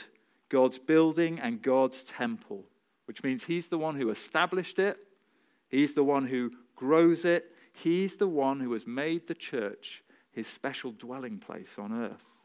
God's 0.49 0.79
building, 0.79 1.39
and 1.41 1.61
God's 1.61 2.03
temple 2.03 2.65
which 3.07 3.23
means 3.23 3.45
He's 3.45 3.69
the 3.69 3.79
one 3.79 3.97
who 3.97 4.11
established 4.11 4.79
it, 4.79 4.97
He's 5.73 5.95
the 5.95 6.05
one 6.05 6.27
who 6.27 6.53
grows 6.77 7.25
it, 7.25 7.47
He's 7.73 8.19
the 8.19 8.29
one 8.29 8.61
who 8.61 8.73
has 8.75 8.87
made 8.87 9.27
the 9.27 9.35
church 9.35 10.05
His 10.31 10.47
special 10.47 10.93
dwelling 10.93 11.39
place 11.39 11.79
on 11.79 11.93
earth. 11.93 12.37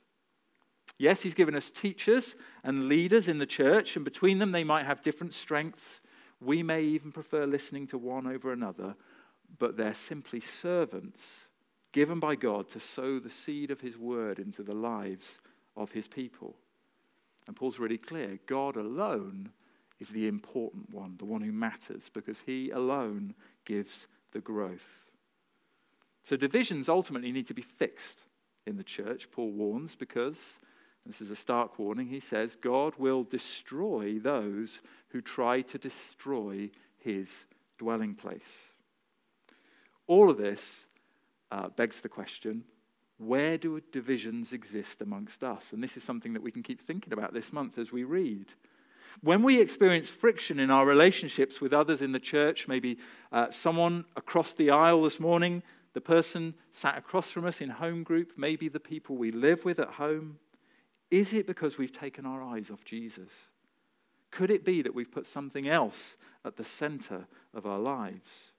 Yes, 0.98 1.22
He's 1.22 1.36
given 1.36 1.54
us 1.54 1.70
teachers 1.70 2.36
and 2.64 2.88
leaders 2.88 3.28
in 3.28 3.38
the 3.38 3.46
church, 3.46 3.98
and 3.98 4.06
between 4.06 4.40
them 4.40 4.54
they 4.54 4.64
might 4.64 4.86
have 4.86 5.02
different 5.02 5.34
strengths. 5.34 6.00
We 6.40 6.64
may 6.64 6.82
even 6.84 7.12
prefer 7.12 7.46
listening 7.46 7.88
to 7.88 7.98
one 7.98 8.26
over 8.26 8.54
another, 8.54 8.96
but 9.60 9.76
they're 9.76 9.94
simply 9.94 10.40
servants 10.40 11.48
given 11.92 12.20
by 12.20 12.36
God 12.36 12.70
to 12.70 12.80
sow 12.80 13.20
the 13.20 13.30
seed 13.30 13.72
of 13.72 13.82
His 13.82 13.98
word 13.98 14.40
into 14.40 14.64
the 14.64 14.76
lives 14.76 15.40
of 15.76 15.92
His 15.92 16.08
people. 16.08 16.56
And 17.48 17.56
Paul's 17.56 17.80
really 17.80 17.98
clear 17.98 18.40
God 18.46 18.78
alone 18.78 19.52
is 20.00 20.10
the 20.10 20.28
important 20.28 20.90
one, 20.92 21.16
the 21.18 21.26
one 21.26 21.42
who 21.42 21.52
matters, 21.52 22.10
because 22.14 22.42
he 22.42 22.70
alone 22.72 23.34
gives 23.66 24.08
the 24.32 24.40
growth. 24.40 25.06
So 26.24 26.36
divisions 26.36 26.90
ultimately 26.90 27.32
need 27.32 27.48
to 27.48 27.54
be 27.54 27.62
fixed 27.62 28.22
in 28.66 28.78
the 28.78 28.84
church, 28.84 29.32
Paul 29.32 29.52
warns, 29.52 29.96
because, 29.96 30.60
this 31.06 31.22
is 31.22 31.32
a 31.32 31.36
stark 31.36 31.80
warning, 31.80 32.08
he 32.08 32.20
says, 32.20 32.58
God 32.58 32.94
will 32.98 33.24
destroy 33.24 34.20
those 34.20 34.82
who 35.10 35.22
try 35.22 35.62
to 35.62 35.78
destroy 35.78 36.70
his 36.98 37.46
dwelling 37.78 38.14
place. 38.14 38.74
All 40.06 40.30
of 40.30 40.38
this 40.38 40.86
uh, 41.52 41.70
begs 41.70 42.02
the 42.02 42.10
question 42.10 42.64
where 43.18 43.58
do 43.58 43.82
divisions 43.92 44.54
exist 44.54 45.02
amongst 45.02 45.44
us? 45.44 45.74
And 45.74 45.82
this 45.82 45.98
is 45.98 46.04
something 46.04 46.34
that 46.34 46.44
we 46.44 46.52
can 46.52 46.62
keep 46.62 46.80
thinking 46.80 47.14
about 47.14 47.34
this 47.34 47.52
month 47.52 47.80
as 47.80 47.92
we 47.92 48.04
read. 48.04 48.54
When 49.22 49.42
we 49.42 49.60
experience 49.60 50.10
friction 50.10 50.60
in 50.60 50.70
our 50.70 50.86
relationships 50.86 51.60
with 51.60 51.74
others 51.74 52.02
in 52.02 52.12
the 52.12 52.20
church, 52.20 52.68
maybe 52.68 52.98
uh, 53.32 53.50
someone 53.50 54.06
across 54.16 54.54
the 54.54 54.70
aisle 54.70 55.02
this 55.02 55.20
morning, 55.20 55.64
the 55.94 56.02
person 56.02 56.54
sat 56.72 56.98
across 56.98 57.32
from 57.32 57.46
us 57.46 57.60
in 57.60 57.70
home 57.70 58.04
group, 58.04 58.34
maybe 58.38 58.70
the 58.70 58.80
people 58.80 59.16
we 59.16 59.32
live 59.32 59.66
with 59.66 59.80
at 59.80 59.90
home, 59.90 60.38
is 61.10 61.34
it 61.34 61.48
because 61.48 61.78
we've 61.78 61.92
taken 61.92 62.26
our 62.26 62.44
eyes 62.44 62.70
off 62.70 62.84
Jesus? 62.84 63.32
Could 64.30 64.52
it 64.52 64.66
be 64.66 64.82
that 64.82 64.94
we've 64.94 65.12
put 65.12 65.26
something 65.26 65.68
else 65.68 66.18
at 66.46 66.58
the 66.58 66.64
center 66.64 67.28
of 67.54 67.66
our 67.66 67.80
lives? 67.80 68.52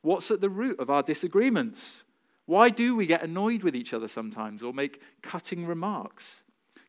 What's 0.00 0.30
at 0.30 0.40
the 0.40 0.50
root 0.50 0.78
of 0.78 0.88
our 0.88 1.02
disagreements? 1.02 2.04
Why 2.46 2.70
do 2.70 2.94
we 2.94 3.06
get 3.06 3.22
annoyed 3.22 3.62
with 3.62 3.74
each 3.74 3.92
other 3.92 4.08
sometimes 4.08 4.62
or 4.62 4.72
make 4.72 5.02
cutting 5.22 5.66
remarks? 5.66 6.43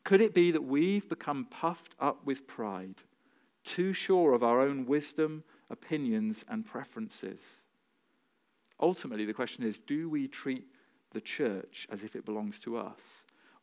Could 0.06 0.22
it 0.22 0.36
be 0.36 0.52
that 0.52 0.64
we've 0.64 1.10
become 1.10 1.46
puffed 1.46 1.96
up 2.00 2.26
with 2.26 2.48
pride, 2.48 3.02
too 3.66 3.92
sure 3.92 4.34
of 4.34 4.44
our 4.44 4.62
own 4.62 4.86
wisdom, 4.86 5.44
opinions, 5.70 6.46
and 6.48 6.66
preferences? 6.66 7.42
Ultimately, 8.80 9.26
the 9.26 9.34
question 9.34 9.64
is 9.64 9.80
do 9.80 10.08
we 10.08 10.28
treat 10.28 10.68
the 11.12 11.22
church 11.22 11.88
as 11.92 12.04
if 12.04 12.16
it 12.16 12.24
belongs 12.24 12.60
to 12.60 12.78
us? 12.78 13.02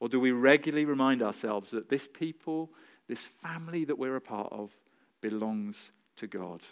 Or 0.00 0.08
do 0.08 0.18
we 0.18 0.32
regularly 0.32 0.84
remind 0.84 1.22
ourselves 1.22 1.70
that 1.70 1.88
this 1.88 2.08
people, 2.12 2.72
this 3.06 3.22
family 3.22 3.84
that 3.84 3.98
we're 3.98 4.16
a 4.16 4.20
part 4.20 4.48
of, 4.50 4.72
belongs 5.20 5.92
to 6.16 6.26
God? 6.26 6.62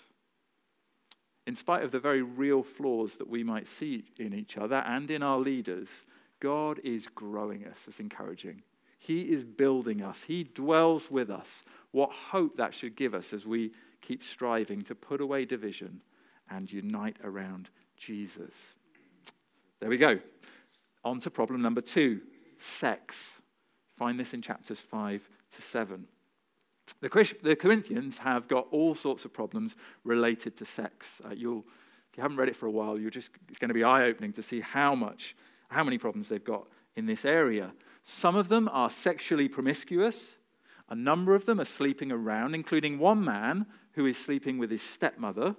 In 1.46 1.54
spite 1.54 1.84
of 1.84 1.92
the 1.92 2.00
very 2.00 2.22
real 2.22 2.64
flaws 2.64 3.18
that 3.18 3.28
we 3.28 3.44
might 3.44 3.68
see 3.68 4.04
in 4.18 4.34
each 4.34 4.58
other 4.58 4.82
and 4.86 5.08
in 5.12 5.22
our 5.22 5.38
leaders, 5.38 6.04
God 6.40 6.80
is 6.82 7.06
growing 7.06 7.66
us. 7.66 7.86
It's 7.86 8.00
encouraging. 8.00 8.62
He 9.00 9.22
is 9.22 9.44
building 9.44 10.02
us, 10.02 10.22
He 10.22 10.44
dwells 10.44 11.10
with 11.10 11.30
us. 11.30 11.64
What 11.90 12.12
hope 12.12 12.56
that 12.56 12.74
should 12.74 12.94
give 12.94 13.14
us 13.14 13.32
as 13.32 13.46
we 13.46 13.72
keep 14.02 14.22
striving 14.22 14.82
to 14.82 14.94
put 14.94 15.20
away 15.20 15.44
division 15.46 16.02
and 16.50 16.70
unite 16.70 17.16
around 17.24 17.70
Jesus. 17.96 18.76
There 19.80 19.88
we 19.88 19.96
go. 19.96 20.20
On 21.02 21.18
to 21.20 21.30
problem 21.30 21.62
number 21.62 21.80
two 21.80 22.20
sex. 22.58 23.40
Find 23.96 24.20
this 24.20 24.34
in 24.34 24.42
chapters 24.42 24.78
5 24.78 25.28
to 25.56 25.62
7. 25.62 26.06
The, 27.00 27.56
Corinthians 27.58 28.18
have 28.18 28.48
got 28.48 28.66
all 28.70 28.94
sorts 28.94 29.24
of 29.24 29.32
problems 29.32 29.76
related 30.04 30.56
to 30.58 30.66
sex. 30.66 31.22
Uh, 31.24 31.30
you'll, 31.34 31.64
if 32.10 32.18
you 32.18 32.22
haven't 32.22 32.36
read 32.36 32.48
it 32.48 32.56
for 32.56 32.66
a 32.66 32.70
while, 32.70 32.98
you're 32.98 33.10
just, 33.10 33.30
it's 33.48 33.58
going 33.58 33.68
to 33.68 33.74
be 33.74 33.84
eye 33.84 34.04
opening 34.04 34.32
to 34.34 34.42
see 34.42 34.60
how 34.60 34.94
much, 34.94 35.36
how 35.68 35.84
many 35.84 35.96
problems 35.96 36.28
they've 36.28 36.44
got 36.44 36.66
in 36.96 37.06
this 37.06 37.24
area. 37.24 37.72
Some 38.02 38.36
of 38.36 38.48
them 38.48 38.68
are 38.72 38.90
sexually 38.90 39.48
promiscuous. 39.48 40.38
A 40.88 40.94
number 40.94 41.34
of 41.34 41.46
them 41.46 41.60
are 41.60 41.64
sleeping 41.64 42.10
around, 42.10 42.54
including 42.54 42.98
one 42.98 43.24
man 43.24 43.66
who 43.92 44.06
is 44.06 44.18
sleeping 44.18 44.58
with 44.58 44.70
his 44.70 44.82
stepmother. 44.82 45.54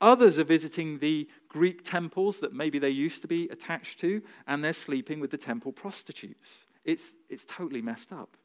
Others 0.00 0.38
are 0.38 0.44
visiting 0.44 0.98
the 0.98 1.28
Greek 1.48 1.84
temples 1.84 2.40
that 2.40 2.54
maybe 2.54 2.78
they 2.78 2.90
used 2.90 3.20
to 3.22 3.28
be 3.28 3.48
attached 3.50 4.00
to, 4.00 4.22
and 4.46 4.64
they're 4.64 4.72
sleeping 4.72 5.20
with 5.20 5.30
the 5.30 5.36
temple 5.36 5.72
prostitutes. 5.72 6.64
It's, 6.84 7.14
it's 7.28 7.44
totally 7.44 7.82
messed 7.82 8.12
up. 8.12 8.36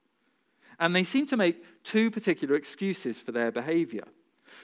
And 0.79 0.93
they 0.93 1.05
seem 1.05 1.25
to 1.27 1.37
make 1.37 1.83
two 1.83 2.11
particular 2.11 2.55
excuses 2.55 3.21
for 3.21 3.31
their 3.31 3.51
behavior. 3.51 4.03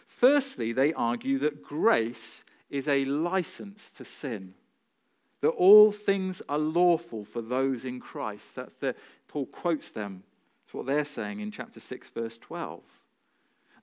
Firstly, 0.06 0.74
they 0.74 0.94
argue 0.94 1.40
that 1.40 1.64
grace 1.64 2.44
is 2.70 2.88
a 2.88 3.06
license 3.06 3.90
to 3.92 4.04
sin, 4.04 4.54
that 5.42 5.50
all 5.50 5.92
things 5.92 6.42
are 6.48 6.58
lawful 6.58 7.26
for 7.26 7.42
those 7.42 7.86
in 7.86 8.00
Christ. 8.00 8.56
That's 8.56 8.76
the, 8.76 8.96
Paul 9.28 9.48
quotes 9.48 9.92
them. 9.92 10.24
That's 10.64 10.74
what 10.74 10.86
they're 10.86 11.04
saying 11.04 11.40
in 11.40 11.52
chapter 11.52 11.80
6, 11.80 12.10
verse 12.12 12.38
12. 12.38 12.82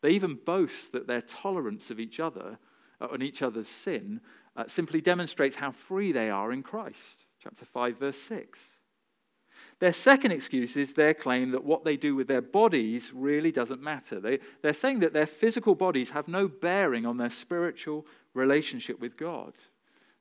They 0.00 0.10
even 0.10 0.38
boast 0.44 0.92
that 0.92 1.08
their 1.08 1.22
tolerance 1.22 1.90
of 1.90 1.98
each 1.98 2.20
other 2.20 2.58
uh, 3.00 3.08
and 3.12 3.22
each 3.22 3.42
other's 3.42 3.68
sin 3.68 4.20
uh, 4.56 4.66
simply 4.66 5.00
demonstrates 5.00 5.56
how 5.56 5.70
free 5.70 6.12
they 6.12 6.30
are 6.30 6.52
in 6.52 6.62
Christ. 6.62 7.26
Chapter 7.42 7.64
5, 7.64 7.98
verse 7.98 8.18
6. 8.18 8.60
Their 9.80 9.92
second 9.92 10.32
excuse 10.32 10.76
is 10.76 10.94
their 10.94 11.14
claim 11.14 11.52
that 11.52 11.64
what 11.64 11.84
they 11.84 11.96
do 11.96 12.16
with 12.16 12.26
their 12.26 12.40
bodies 12.40 13.12
really 13.14 13.52
doesn't 13.52 13.80
matter. 13.80 14.18
They, 14.18 14.40
they're 14.60 14.72
saying 14.72 15.00
that 15.00 15.12
their 15.12 15.26
physical 15.26 15.76
bodies 15.76 16.10
have 16.10 16.26
no 16.26 16.48
bearing 16.48 17.06
on 17.06 17.16
their 17.16 17.30
spiritual 17.30 18.06
relationship 18.34 18.98
with 19.00 19.16
God. 19.16 19.52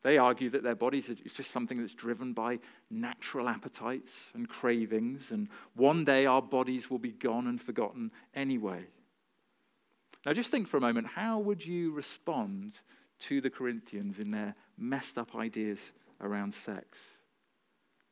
They 0.08 0.18
argue 0.18 0.50
that 0.52 0.64
their 0.64 0.74
bodies 0.74 1.10
is 1.10 1.34
just 1.34 1.52
something 1.52 1.82
that's 1.82 1.94
driven 1.94 2.32
by 2.32 2.60
natural 2.90 3.50
appetites 3.50 4.32
and 4.34 4.48
cravings, 4.48 5.32
and 5.32 5.50
one 5.76 6.06
day 6.06 6.26
our 6.26 6.42
bodies 6.42 6.90
will 6.90 6.98
be 6.98 7.12
gone 7.12 7.46
and 7.46 7.60
forgotten 7.60 8.14
anyway. 8.34 8.86
Now, 10.26 10.32
just 10.32 10.50
think 10.50 10.70
for 10.70 10.78
a 10.78 10.80
moment 10.80 11.08
how 11.08 11.40
would 11.40 11.66
you 11.66 11.92
respond 11.92 12.80
to 13.20 13.42
the 13.42 13.50
Corinthians 13.50 14.20
in 14.20 14.32
their 14.32 14.56
messed 14.78 15.18
up 15.18 15.36
ideas 15.36 15.92
around 16.22 16.54
sex? 16.54 17.00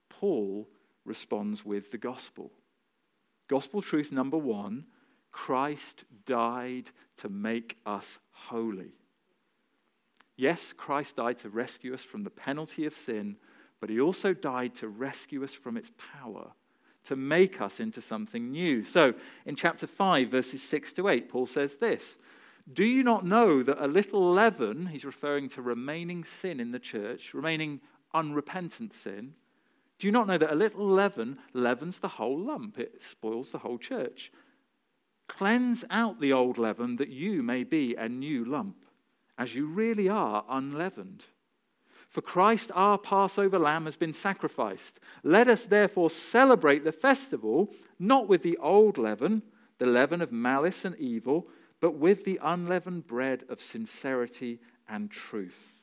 Paul 0.09 0.67
responds 1.05 1.63
with 1.63 1.93
the 1.93 1.97
gospel. 1.97 2.51
Gospel 3.47 3.81
truth 3.81 4.11
number 4.11 4.37
one 4.37 4.83
Christ 5.31 6.03
died 6.25 6.91
to 7.19 7.29
make 7.29 7.77
us 7.85 8.19
holy. 8.31 8.95
Yes, 10.35 10.73
Christ 10.73 11.15
died 11.15 11.37
to 11.39 11.49
rescue 11.49 11.93
us 11.93 12.03
from 12.03 12.23
the 12.23 12.29
penalty 12.29 12.85
of 12.85 12.93
sin, 12.93 13.37
but 13.79 13.89
he 13.89 13.99
also 13.99 14.33
died 14.33 14.75
to 14.75 14.87
rescue 14.87 15.43
us 15.43 15.53
from 15.53 15.77
its 15.77 15.91
power, 15.97 16.51
to 17.05 17.15
make 17.15 17.61
us 17.61 17.79
into 17.79 18.01
something 18.01 18.51
new. 18.51 18.83
So, 18.83 19.13
in 19.45 19.55
chapter 19.55 19.87
5, 19.87 20.29
verses 20.29 20.61
6 20.63 20.93
to 20.93 21.07
8, 21.09 21.29
Paul 21.29 21.45
says 21.45 21.77
this 21.77 22.17
Do 22.71 22.83
you 22.83 23.03
not 23.03 23.25
know 23.25 23.63
that 23.63 23.83
a 23.83 23.87
little 23.87 24.31
leaven, 24.31 24.87
he's 24.87 25.05
referring 25.05 25.49
to 25.49 25.61
remaining 25.61 26.23
sin 26.23 26.59
in 26.59 26.71
the 26.71 26.79
church, 26.79 27.33
remaining 27.33 27.81
unrepentant 28.13 28.93
sin, 28.93 29.35
do 29.97 30.07
you 30.07 30.11
not 30.11 30.27
know 30.27 30.37
that 30.37 30.51
a 30.51 30.55
little 30.55 30.87
leaven 30.87 31.39
leavens 31.53 31.99
the 31.99 32.07
whole 32.07 32.37
lump? 32.37 32.77
It 32.77 33.01
spoils 33.01 33.51
the 33.51 33.59
whole 33.59 33.77
church. 33.77 34.31
Cleanse 35.27 35.85
out 35.89 36.19
the 36.19 36.33
old 36.33 36.57
leaven 36.57 36.97
that 36.97 37.09
you 37.09 37.41
may 37.41 37.63
be 37.63 37.95
a 37.95 38.09
new 38.09 38.43
lump, 38.45 38.84
as 39.37 39.55
you 39.55 39.67
really 39.67 40.09
are 40.09 40.45
unleavened. 40.49 41.25
For 42.09 42.21
Christ, 42.21 42.71
our 42.73 42.97
Passover 42.97 43.59
lamb, 43.59 43.85
has 43.85 43.97
been 43.97 44.13
sacrificed. 44.13 44.99
Let 45.23 45.47
us 45.47 45.65
therefore 45.65 46.09
celebrate 46.09 46.83
the 46.83 46.91
festival 46.91 47.73
not 47.99 48.29
with 48.29 48.41
the 48.41 48.57
old 48.57 48.97
leaven, 48.97 49.41
the 49.79 49.85
leaven 49.85 50.21
of 50.21 50.31
malice 50.31 50.85
and 50.85 50.95
evil, 50.97 51.47
but 51.81 51.95
with 51.95 52.23
the 52.23 52.39
unleavened 52.41 53.05
bread 53.05 53.43
of 53.49 53.59
sincerity 53.59 54.59
and 54.87 55.11
truth. 55.11 55.81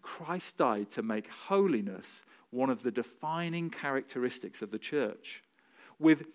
Christ 0.00 0.56
died 0.56 0.90
to 0.92 1.02
make 1.02 1.28
holiness 1.28 2.24
one 2.50 2.70
of 2.70 2.82
the 2.82 2.90
defining 2.90 3.68
characteristics 3.68 4.62
of 4.62 4.70
the 4.70 4.78
church, 4.78 5.42
with 5.98 6.28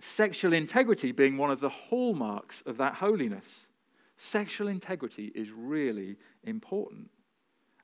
sexual 0.00 0.52
integrity 0.52 1.12
being 1.12 1.36
one 1.36 1.50
of 1.50 1.60
the 1.60 1.68
hallmarks 1.68 2.62
of 2.64 2.76
that 2.78 2.94
holiness. 2.94 3.66
Sexual 4.16 4.68
integrity 4.68 5.32
is 5.34 5.50
really 5.50 6.16
important. 6.44 7.10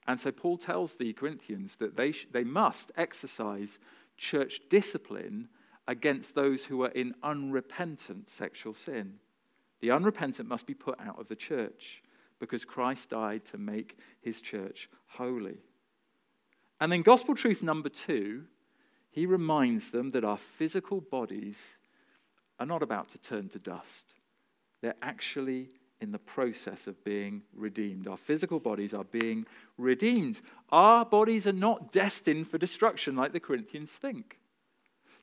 And 0.06 0.18
so 0.18 0.32
Paul 0.32 0.56
tells 0.56 0.96
the 0.96 1.12
Corinthians 1.12 1.76
that 1.76 1.96
they, 1.96 2.12
sh- 2.12 2.26
they 2.32 2.44
must 2.44 2.90
exercise 2.96 3.78
church 4.16 4.60
discipline 4.68 5.48
against 5.86 6.34
those 6.34 6.64
who 6.64 6.82
are 6.82 6.90
in 6.90 7.14
unrepentant 7.22 8.30
sexual 8.30 8.72
sin. 8.72 9.14
The 9.80 9.90
unrepentant 9.90 10.48
must 10.48 10.66
be 10.66 10.74
put 10.74 10.98
out 11.00 11.18
of 11.18 11.28
the 11.28 11.36
church 11.36 12.02
because 12.38 12.64
Christ 12.64 13.10
died 13.10 13.44
to 13.46 13.58
make 13.58 13.98
his 14.20 14.40
church 14.40 14.88
holy. 15.06 15.58
And 16.80 16.90
then, 16.90 17.02
gospel 17.02 17.34
truth 17.34 17.62
number 17.62 17.88
two, 17.88 18.44
he 19.10 19.26
reminds 19.26 19.90
them 19.90 20.10
that 20.12 20.24
our 20.24 20.36
physical 20.36 21.00
bodies 21.00 21.76
are 22.58 22.66
not 22.66 22.82
about 22.82 23.10
to 23.10 23.18
turn 23.18 23.48
to 23.50 23.58
dust. 23.58 24.14
They're 24.80 24.94
actually 25.02 25.68
in 26.02 26.10
the 26.10 26.18
process 26.18 26.88
of 26.88 27.02
being 27.04 27.42
redeemed. 27.54 28.08
Our 28.08 28.16
physical 28.16 28.58
bodies 28.58 28.92
are 28.92 29.04
being 29.04 29.46
redeemed. 29.78 30.40
Our 30.70 31.04
bodies 31.04 31.46
are 31.46 31.52
not 31.52 31.92
destined 31.92 32.48
for 32.48 32.58
destruction 32.58 33.14
like 33.14 33.32
the 33.32 33.40
Corinthians 33.40 33.92
think. 33.92 34.38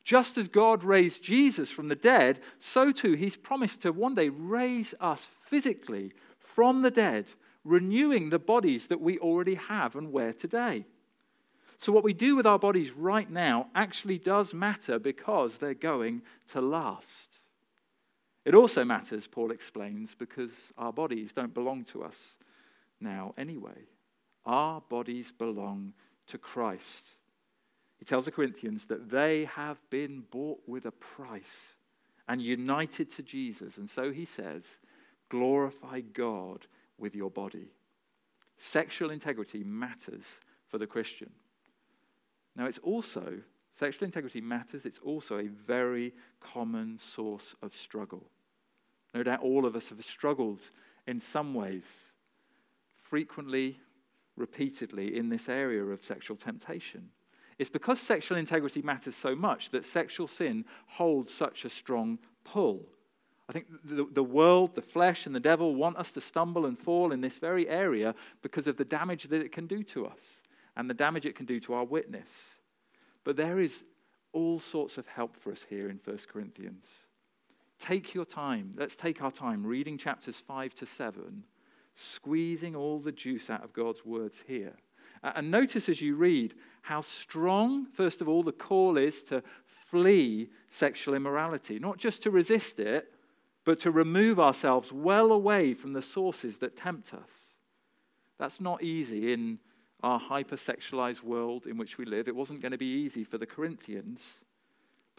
Just 0.06 0.38
as 0.38 0.48
God 0.48 0.86
raised 0.86 1.22
Jesus 1.22 1.70
from 1.70 1.90
the 1.90 1.96
dead, 1.96 2.40
so 2.58 2.94
too 2.94 3.14
he's 3.14 3.36
promised 3.36 3.82
to 3.82 3.92
one 3.92 4.16
day 4.16 4.30
raise 4.30 4.96
us 5.02 5.28
physically 5.42 6.14
from 6.40 6.82
the 6.82 6.92
dead, 6.92 7.34
renewing 7.66 8.30
the 8.30 8.40
bodies 8.40 8.88
that 8.88 9.02
we 9.02 9.20
already 9.20 9.56
have 9.56 9.98
and 9.98 10.14
wear 10.14 10.32
today. 10.32 10.86
So, 11.78 11.92
what 11.92 12.04
we 12.04 12.14
do 12.14 12.36
with 12.36 12.46
our 12.46 12.60
bodies 12.60 12.92
right 12.92 13.30
now 13.30 13.68
actually 13.76 14.18
does 14.18 14.54
matter 14.54 14.98
because 14.98 15.58
they're 15.58 15.74
going 15.74 16.22
to 16.50 16.62
last. 16.62 17.29
It 18.50 18.56
also 18.56 18.84
matters, 18.84 19.28
Paul 19.28 19.52
explains, 19.52 20.16
because 20.16 20.74
our 20.76 20.92
bodies 20.92 21.34
don't 21.34 21.54
belong 21.54 21.84
to 21.84 22.02
us 22.04 22.18
now 23.00 23.36
anyway. 23.38 23.86
Our 24.44 24.82
bodies 24.82 25.32
belong 25.32 25.94
to 26.26 26.40
Christ. 26.40 27.10
He 28.00 28.06
tells 28.06 28.26
the 28.26 28.32
Corinthians 28.32 28.88
that 28.88 29.12
they 29.12 29.46
have 29.46 29.78
been 29.92 30.24
bought 30.32 30.62
with 30.66 30.88
a 30.88 30.92
price 30.92 31.76
and 32.28 32.42
united 32.42 33.12
to 33.18 33.22
Jesus. 33.22 33.78
And 33.78 33.88
so 33.88 34.12
he 34.12 34.26
says, 34.26 34.80
glorify 35.30 36.02
God 36.02 36.66
with 36.98 37.14
your 37.14 37.30
body. 37.30 37.68
Sexual 38.58 39.12
integrity 39.12 39.64
matters 39.64 40.40
for 40.68 40.80
the 40.80 40.88
Christian. 40.88 41.30
Now, 42.56 42.66
it's 42.66 42.80
also, 42.80 43.42
sexual 43.78 44.08
integrity 44.08 44.42
matters, 44.42 44.88
it's 44.88 44.98
also 44.98 45.38
a 45.38 45.50
very 45.50 46.16
common 46.40 46.98
source 46.98 47.54
of 47.62 47.76
struggle. 47.76 48.26
No 49.14 49.24
doubt 49.24 49.42
all 49.42 49.66
of 49.66 49.76
us 49.76 49.90
have 49.90 50.04
struggled 50.04 50.60
in 51.08 51.20
some 51.20 51.54
ways, 51.54 51.84
frequently, 52.98 53.80
repeatedly, 54.36 55.18
in 55.18 55.30
this 55.30 55.50
area 55.50 55.84
of 55.84 56.04
sexual 56.04 56.38
temptation. 56.38 57.10
It's 57.58 57.70
because 57.70 58.00
sexual 58.00 58.38
integrity 58.38 58.82
matters 58.82 59.16
so 59.16 59.36
much 59.36 59.72
that 59.72 59.86
sexual 59.86 60.28
sin 60.28 60.66
holds 60.88 61.34
such 61.34 61.66
a 61.66 61.70
strong 61.70 62.20
pull. 62.44 62.86
I 63.50 63.52
think 63.52 63.66
the, 63.84 64.08
the 64.12 64.24
world, 64.24 64.76
the 64.76 64.82
flesh, 64.82 65.26
and 65.26 65.36
the 65.36 65.40
devil 65.40 65.76
want 65.76 65.98
us 65.98 66.12
to 66.12 66.22
stumble 66.22 66.68
and 66.68 66.78
fall 66.78 67.12
in 67.12 67.22
this 67.22 67.40
very 67.40 67.68
area 67.68 68.14
because 68.42 68.68
of 68.68 68.78
the 68.78 68.86
damage 68.86 69.24
that 69.26 69.42
it 69.42 69.52
can 69.52 69.66
do 69.66 69.84
to 69.84 70.06
us 70.06 70.44
and 70.78 70.90
the 70.90 70.94
damage 70.94 71.26
it 71.26 71.36
can 71.36 71.48
do 71.48 71.60
to 71.62 71.74
our 71.74 71.84
witness. 71.84 72.30
But 73.24 73.36
there 73.36 73.60
is 73.60 73.84
all 74.32 74.60
sorts 74.60 74.98
of 74.98 75.08
help 75.08 75.36
for 75.36 75.52
us 75.52 75.66
here 75.68 75.90
in 75.90 76.00
1 76.06 76.18
Corinthians. 76.32 76.86
Take 77.80 78.14
your 78.14 78.26
time. 78.26 78.74
Let's 78.76 78.96
take 78.96 79.22
our 79.22 79.32
time 79.32 79.66
reading 79.66 79.98
chapters 79.98 80.36
5 80.36 80.76
to 80.76 80.86
7, 80.86 81.46
squeezing 81.94 82.76
all 82.76 83.00
the 83.00 83.12
juice 83.12 83.50
out 83.50 83.64
of 83.64 83.74
God's 83.74 84.06
words 84.06 84.44
here. 84.46 84.76
And 85.24 85.50
notice 85.50 85.90
as 85.90 86.02
you 86.02 86.16
read 86.16 86.56
how 86.82 87.02
strong, 87.02 87.88
first 87.88 88.22
of 88.22 88.30
all, 88.30 88.44
the 88.44 88.52
call 88.52 88.98
is 88.98 89.24
to 89.24 89.44
flee 89.66 90.50
sexual 90.70 91.14
immorality, 91.14 91.80
not 91.80 91.98
just 91.98 92.24
to 92.24 92.32
resist 92.32 92.80
it, 92.80 93.14
but 93.66 93.80
to 93.82 93.92
remove 93.92 94.40
ourselves 94.40 94.92
well 94.92 95.32
away 95.32 95.74
from 95.74 95.94
the 95.94 96.02
sources 96.02 96.58
that 96.60 96.76
tempt 96.76 97.14
us. 97.14 97.56
That's 98.38 98.62
not 98.62 98.84
easy 98.84 99.34
in 99.34 99.60
our 100.02 100.20
hypersexualized 100.20 101.24
world 101.24 101.68
in 101.68 101.78
which 101.78 101.98
we 101.98 102.06
live. 102.06 102.28
It 102.28 102.36
wasn't 102.36 102.62
going 102.62 102.72
to 102.72 102.78
be 102.78 102.86
easy 102.86 103.24
for 103.24 103.38
the 103.38 103.46
Corinthians. 103.46 104.46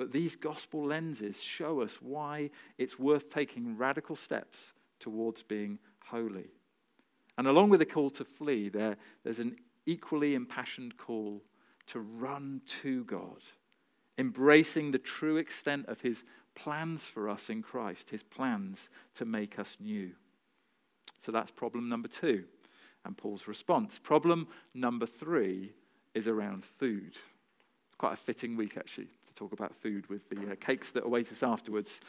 But 0.00 0.12
these 0.12 0.34
gospel 0.34 0.86
lenses 0.86 1.42
show 1.42 1.82
us 1.82 1.98
why 2.00 2.48
it's 2.78 2.98
worth 2.98 3.28
taking 3.28 3.76
radical 3.76 4.16
steps 4.16 4.72
towards 4.98 5.42
being 5.42 5.78
holy. 6.06 6.48
And 7.36 7.46
along 7.46 7.68
with 7.68 7.80
the 7.80 7.84
call 7.84 8.08
to 8.12 8.24
flee, 8.24 8.70
there, 8.70 8.96
there's 9.24 9.40
an 9.40 9.56
equally 9.84 10.34
impassioned 10.34 10.96
call 10.96 11.42
to 11.88 12.00
run 12.00 12.62
to 12.80 13.04
God, 13.04 13.42
embracing 14.16 14.90
the 14.90 14.98
true 14.98 15.36
extent 15.36 15.84
of 15.84 16.00
his 16.00 16.24
plans 16.54 17.04
for 17.04 17.28
us 17.28 17.50
in 17.50 17.60
Christ, 17.60 18.08
his 18.08 18.22
plans 18.22 18.88
to 19.16 19.26
make 19.26 19.58
us 19.58 19.76
new. 19.80 20.12
So 21.20 21.30
that's 21.30 21.50
problem 21.50 21.90
number 21.90 22.08
two 22.08 22.44
and 23.04 23.18
Paul's 23.18 23.46
response. 23.46 23.98
Problem 23.98 24.48
number 24.72 25.04
three 25.04 25.74
is 26.14 26.26
around 26.26 26.64
food. 26.64 27.18
It's 27.88 27.96
quite 27.98 28.14
a 28.14 28.16
fitting 28.16 28.56
week, 28.56 28.78
actually, 28.78 29.08
talk 29.40 29.52
about 29.52 29.74
food 29.74 30.06
with 30.10 30.28
the 30.28 30.52
uh, 30.52 30.54
cakes 30.60 30.92
that 30.92 31.06
await 31.06 31.32
us 31.32 31.42
afterwards. 31.42 32.02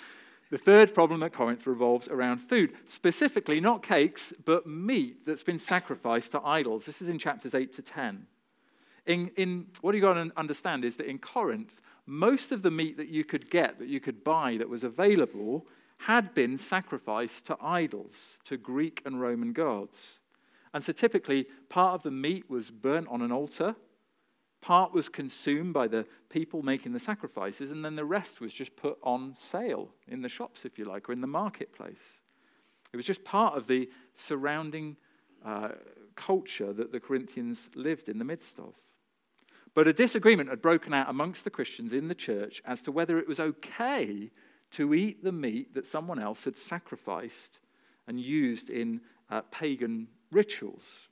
The 0.50 0.58
third 0.58 0.94
problem 0.94 1.24
at 1.24 1.32
Corinth 1.32 1.66
revolves 1.66 2.10
around 2.10 2.40
food, 2.40 2.74
specifically 2.86 3.62
not 3.62 3.84
cakes, 3.84 4.34
but 4.44 4.68
meat 4.68 5.26
that's 5.26 5.44
been 5.44 5.58
sacrificed 5.58 6.34
to 6.34 6.42
idols. 6.42 6.86
This 6.86 7.02
is 7.02 7.08
in 7.08 7.18
chapters 7.18 7.56
8 7.56 7.74
to 7.76 7.82
10. 7.82 8.28
In, 9.06 9.32
in, 9.38 9.68
what 9.80 9.96
you've 9.96 10.02
got 10.02 10.16
to 10.16 10.30
understand 10.36 10.84
is 10.84 10.98
that 10.98 11.06
in 11.06 11.20
Corinth, 11.20 11.80
most 12.06 12.52
of 12.52 12.64
the 12.64 12.70
meat 12.70 12.98
that 12.98 13.08
you 13.08 13.24
could 13.24 13.50
get, 13.50 13.80
that 13.80 13.88
you 13.88 14.02
could 14.02 14.26
buy, 14.26 14.58
that 14.58 14.68
was 14.68 14.84
available, 14.84 15.66
had 16.00 16.34
been 16.34 16.58
sacrificed 16.58 17.46
to 17.46 17.58
idols, 17.62 18.40
to 18.44 18.58
Greek 18.58 19.02
and 19.06 19.22
Roman 19.22 19.54
gods. 19.54 20.20
And 20.74 20.84
so 20.84 20.92
typically, 20.92 21.48
part 21.70 21.94
of 21.94 22.04
the 22.04 22.12
meat 22.12 22.50
was 22.50 22.72
burnt 22.72 23.08
on 23.10 23.22
an 23.22 23.32
altar, 23.32 23.78
part 24.62 24.94
was 24.94 25.10
consumed 25.10 25.74
by 25.74 25.88
the 25.88 26.06
people 26.30 26.62
making 26.62 26.94
the 26.94 27.00
sacrifices, 27.00 27.72
and 27.72 27.84
then 27.84 27.96
the 27.96 28.06
rest 28.06 28.40
was 28.40 28.54
just 28.54 28.76
put 28.76 28.98
on 29.04 29.36
sale 29.36 29.90
in 30.08 30.22
the 30.22 30.30
shops, 30.30 30.66
if 30.66 30.78
you 30.78 30.86
like, 30.86 31.10
or 31.10 31.14
in 31.14 31.22
the 31.22 31.28
marketplace. 31.28 32.22
It 32.94 32.98
was 32.98 33.06
just 33.06 33.24
part 33.24 33.58
of 33.58 33.68
the 33.68 33.90
surrounding 34.14 34.98
uh, 35.44 35.70
culture 36.16 36.74
that 36.74 36.92
the 36.92 37.00
Corinthians 37.00 37.70
lived 37.74 38.10
in 38.10 38.20
the 38.20 38.26
midst 38.26 38.60
of. 38.60 38.76
But 39.74 39.88
a 39.88 39.94
disagreement 39.94 40.50
had 40.50 40.62
broken 40.62 40.94
out 40.94 41.10
amongst 41.10 41.44
the 41.44 41.50
Christians 41.50 41.94
in 41.94 42.08
the 42.08 42.16
church 42.16 42.62
as 42.66 42.82
to 42.82 42.92
whether 42.92 43.18
it 43.18 43.28
was 43.28 43.40
okay 43.40 44.30
to 44.72 44.94
eat 44.94 45.24
the 45.24 45.32
meat 45.32 45.74
that 45.74 45.88
someone 45.88 46.20
else 46.20 46.44
had 46.44 46.58
sacrificed 46.58 47.60
and 48.08 48.20
used 48.20 48.70
in 48.70 49.02
uh, 49.30 49.42
pagan 49.50 50.08
rituals. 50.32 51.08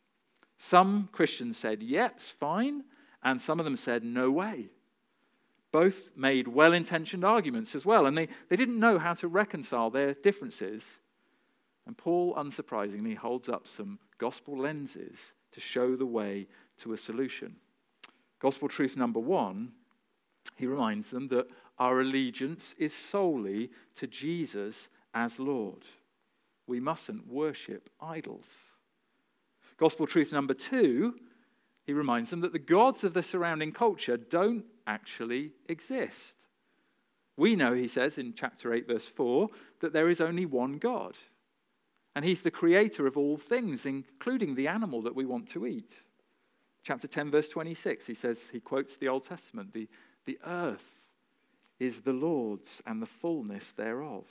Some 0.57 1.07
Christians 1.13 1.57
said, 1.57 1.81
yep, 1.81 2.15
it's 2.17 2.29
fine, 2.29 2.83
and 3.23 3.41
some 3.41 3.59
of 3.59 3.65
them 3.65 3.77
said, 3.77 4.03
no 4.03 4.31
way. 4.31 4.69
Both 5.71 6.11
made 6.15 6.47
well 6.47 6.73
intentioned 6.73 7.23
arguments 7.23 7.75
as 7.75 7.85
well, 7.85 8.05
and 8.05 8.17
they, 8.17 8.27
they 8.49 8.55
didn't 8.55 8.79
know 8.79 8.97
how 8.97 9.13
to 9.15 9.27
reconcile 9.27 9.89
their 9.89 10.13
differences. 10.13 10.99
And 11.85 11.97
Paul, 11.97 12.33
unsurprisingly, 12.35 13.15
holds 13.15 13.49
up 13.49 13.67
some 13.67 13.99
gospel 14.17 14.57
lenses 14.57 15.33
to 15.51 15.59
show 15.59 15.95
the 15.95 16.05
way 16.05 16.47
to 16.79 16.93
a 16.93 16.97
solution. 16.97 17.55
Gospel 18.39 18.67
truth 18.67 18.95
number 18.95 19.19
one, 19.19 19.73
he 20.55 20.65
reminds 20.65 21.11
them 21.11 21.27
that 21.27 21.47
our 21.77 22.01
allegiance 22.01 22.73
is 22.77 22.93
solely 22.93 23.69
to 23.95 24.07
Jesus 24.07 24.89
as 25.13 25.39
Lord. 25.39 25.85
We 26.67 26.79
mustn't 26.79 27.27
worship 27.27 27.89
idols. 28.01 28.47
Gospel 29.77 30.05
truth 30.05 30.33
number 30.33 30.53
two, 30.53 31.15
he 31.89 31.93
reminds 31.93 32.29
them 32.29 32.41
that 32.41 32.53
the 32.53 32.59
gods 32.59 33.03
of 33.03 33.15
the 33.15 33.23
surrounding 33.23 33.71
culture 33.71 34.15
don't 34.15 34.63
actually 34.85 35.53
exist. 35.67 36.35
We 37.35 37.55
know, 37.55 37.73
he 37.73 37.87
says 37.87 38.19
in 38.19 38.35
chapter 38.35 38.71
8, 38.71 38.87
verse 38.87 39.07
4, 39.07 39.49
that 39.79 39.91
there 39.91 40.07
is 40.07 40.21
only 40.21 40.45
one 40.45 40.77
God. 40.77 41.17
And 42.15 42.23
he's 42.23 42.43
the 42.43 42.51
creator 42.51 43.07
of 43.07 43.17
all 43.17 43.37
things, 43.37 43.87
including 43.87 44.53
the 44.53 44.67
animal 44.67 45.01
that 45.01 45.15
we 45.15 45.25
want 45.25 45.49
to 45.49 45.65
eat. 45.65 46.03
Chapter 46.83 47.07
10, 47.07 47.31
verse 47.31 47.47
26, 47.47 48.05
he 48.05 48.13
says, 48.13 48.49
he 48.51 48.59
quotes 48.59 48.97
the 48.97 49.07
Old 49.07 49.23
Testament 49.23 49.73
the, 49.73 49.89
the 50.27 50.37
earth 50.45 51.07
is 51.79 52.01
the 52.01 52.13
Lord's 52.13 52.83
and 52.85 53.01
the 53.01 53.07
fullness 53.07 53.71
thereof. 53.71 54.27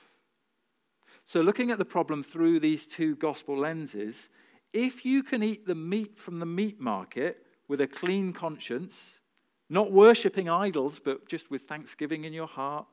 So, 1.25 1.40
looking 1.40 1.73
at 1.73 1.79
the 1.79 1.85
problem 1.85 2.23
through 2.23 2.61
these 2.61 2.87
two 2.87 3.16
gospel 3.16 3.59
lenses, 3.59 4.31
if 4.73 5.05
you 5.05 5.25
can 5.25 5.42
eat 5.42 5.66
the 5.66 5.75
meat 5.75 6.16
from 6.16 6.37
the 6.37 6.47
meat 6.47 6.81
market 6.81 7.44
with 7.68 7.81
a 7.81 7.87
clean 7.87 8.33
conscience, 8.33 9.20
not 9.68 9.92
worshipping 9.92 10.48
idols, 10.48 11.00
but 11.02 11.28
just 11.28 11.50
with 11.50 11.62
thanksgiving 11.62 12.24
in 12.24 12.33
your 12.33 12.46
heart, 12.46 12.87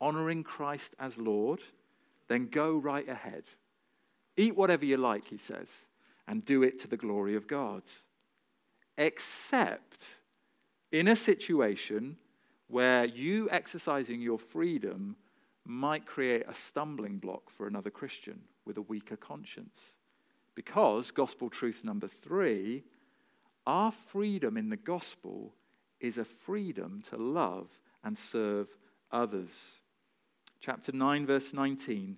honoring 0.00 0.44
Christ 0.44 0.94
as 0.98 1.16
Lord, 1.18 1.60
then 2.28 2.46
go 2.46 2.76
right 2.76 3.08
ahead. 3.08 3.44
Eat 4.36 4.56
whatever 4.56 4.84
you 4.84 4.98
like, 4.98 5.24
he 5.24 5.38
says, 5.38 5.88
and 6.28 6.44
do 6.44 6.62
it 6.62 6.78
to 6.80 6.88
the 6.88 6.96
glory 6.96 7.34
of 7.34 7.48
God. 7.48 7.82
Except 8.98 10.04
in 10.92 11.08
a 11.08 11.16
situation 11.16 12.16
where 12.68 13.04
you 13.04 13.48
exercising 13.50 14.20
your 14.20 14.38
freedom 14.38 15.16
might 15.64 16.06
create 16.06 16.44
a 16.46 16.54
stumbling 16.54 17.18
block 17.18 17.50
for 17.50 17.66
another 17.66 17.90
Christian 17.90 18.40
with 18.64 18.76
a 18.76 18.82
weaker 18.82 19.16
conscience. 19.16 19.96
Because, 20.54 21.10
gospel 21.10 21.48
truth 21.48 21.82
number 21.84 22.08
three, 22.08 22.84
our 23.68 23.92
freedom 23.92 24.56
in 24.56 24.70
the 24.70 24.76
gospel 24.76 25.52
is 26.00 26.16
a 26.16 26.24
freedom 26.24 27.02
to 27.10 27.18
love 27.18 27.68
and 28.02 28.16
serve 28.16 28.74
others. 29.12 29.82
Chapter 30.58 30.90
9, 30.90 31.26
verse 31.26 31.52
19, 31.52 32.16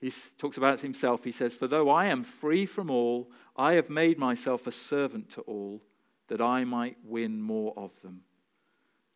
he 0.00 0.12
talks 0.38 0.56
about 0.56 0.80
himself. 0.80 1.24
He 1.24 1.32
says, 1.32 1.56
For 1.56 1.66
though 1.66 1.90
I 1.90 2.06
am 2.06 2.22
free 2.22 2.66
from 2.66 2.88
all, 2.88 3.32
I 3.56 3.72
have 3.72 3.90
made 3.90 4.16
myself 4.16 4.68
a 4.68 4.72
servant 4.72 5.28
to 5.30 5.40
all, 5.40 5.82
that 6.28 6.40
I 6.40 6.62
might 6.62 6.98
win 7.04 7.42
more 7.42 7.74
of 7.76 8.00
them. 8.02 8.20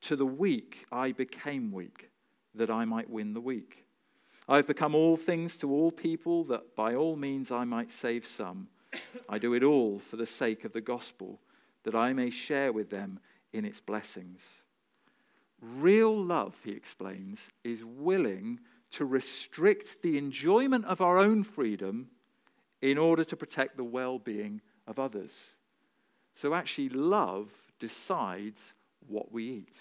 To 0.02 0.16
the 0.16 0.26
weak 0.26 0.87
I 0.90 1.12
became 1.12 1.70
weak, 1.70 2.11
that 2.52 2.70
I 2.70 2.85
might 2.85 3.09
win 3.09 3.33
the 3.33 3.40
weak. 3.40 3.85
I 4.48 4.56
have 4.56 4.66
become 4.66 4.96
all 4.96 5.16
things 5.16 5.56
to 5.59 5.70
all 5.70 5.92
people, 5.92 6.42
that 6.44 6.74
by 6.74 6.96
all 6.96 7.14
means 7.14 7.52
I 7.52 7.62
might 7.62 7.92
save 7.92 8.26
some. 8.26 8.66
I 9.28 9.38
do 9.38 9.54
it 9.54 9.62
all 9.62 10.00
for 10.00 10.16
the 10.16 10.26
sake 10.26 10.64
of 10.64 10.72
the 10.72 10.80
gospel, 10.80 11.38
that 11.84 11.94
I 11.94 12.12
may 12.12 12.30
share 12.30 12.72
with 12.72 12.90
them 12.90 13.20
in 13.52 13.64
its 13.64 13.80
blessings. 13.80 14.62
Real 15.60 16.16
love, 16.16 16.56
he 16.64 16.70
explains, 16.70 17.50
is 17.64 17.84
willing 17.84 18.60
to 18.92 19.04
restrict 19.04 20.02
the 20.02 20.18
enjoyment 20.18 20.84
of 20.86 21.00
our 21.00 21.18
own 21.18 21.42
freedom 21.44 22.10
in 22.80 22.98
order 22.98 23.24
to 23.24 23.36
protect 23.36 23.76
the 23.76 23.84
well 23.84 24.18
being 24.18 24.60
of 24.86 24.98
others. 24.98 25.56
So, 26.34 26.54
actually, 26.54 26.88
love 26.88 27.50
decides 27.78 28.74
what 29.06 29.30
we 29.30 29.44
eat. 29.44 29.74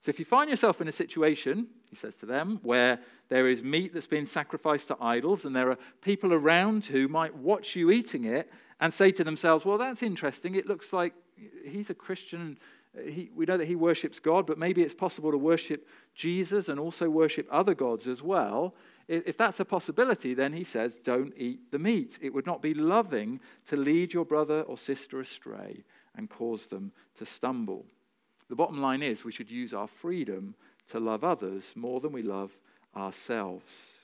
So, 0.00 0.10
if 0.10 0.18
you 0.18 0.24
find 0.24 0.48
yourself 0.48 0.80
in 0.80 0.88
a 0.88 0.92
situation 0.92 1.68
he 1.92 1.96
says 1.96 2.16
to 2.16 2.26
them, 2.26 2.58
where 2.62 3.00
there 3.28 3.46
is 3.46 3.62
meat 3.62 3.92
that's 3.92 4.06
been 4.06 4.24
sacrificed 4.24 4.88
to 4.88 4.96
idols, 4.98 5.44
and 5.44 5.54
there 5.54 5.70
are 5.70 5.76
people 6.00 6.32
around 6.32 6.86
who 6.86 7.06
might 7.06 7.36
watch 7.36 7.76
you 7.76 7.90
eating 7.90 8.24
it 8.24 8.50
and 8.82 8.92
say 8.92 9.12
to 9.12 9.22
themselves, 9.22 9.64
Well, 9.64 9.78
that's 9.78 10.02
interesting. 10.02 10.56
It 10.56 10.66
looks 10.66 10.92
like 10.92 11.14
he's 11.64 11.88
a 11.88 11.94
Christian. 11.94 12.58
He, 13.06 13.30
we 13.34 13.46
know 13.46 13.56
that 13.56 13.68
he 13.68 13.76
worships 13.76 14.18
God, 14.18 14.44
but 14.44 14.58
maybe 14.58 14.82
it's 14.82 14.92
possible 14.92 15.30
to 15.30 15.38
worship 15.38 15.88
Jesus 16.14 16.68
and 16.68 16.80
also 16.80 17.08
worship 17.08 17.46
other 17.50 17.74
gods 17.74 18.08
as 18.08 18.22
well. 18.22 18.74
If 19.06 19.36
that's 19.38 19.60
a 19.60 19.64
possibility, 19.64 20.34
then 20.34 20.52
he 20.52 20.64
says, 20.64 20.98
Don't 21.04 21.32
eat 21.36 21.70
the 21.70 21.78
meat. 21.78 22.18
It 22.20 22.34
would 22.34 22.44
not 22.44 22.60
be 22.60 22.74
loving 22.74 23.38
to 23.68 23.76
lead 23.76 24.12
your 24.12 24.24
brother 24.24 24.62
or 24.62 24.76
sister 24.76 25.20
astray 25.20 25.84
and 26.16 26.28
cause 26.28 26.66
them 26.66 26.90
to 27.18 27.24
stumble. 27.24 27.86
The 28.48 28.56
bottom 28.56 28.82
line 28.82 29.02
is 29.02 29.24
we 29.24 29.32
should 29.32 29.50
use 29.50 29.72
our 29.72 29.86
freedom 29.86 30.56
to 30.88 30.98
love 30.98 31.22
others 31.22 31.72
more 31.76 32.00
than 32.00 32.10
we 32.10 32.22
love 32.22 32.58
ourselves. 32.96 34.00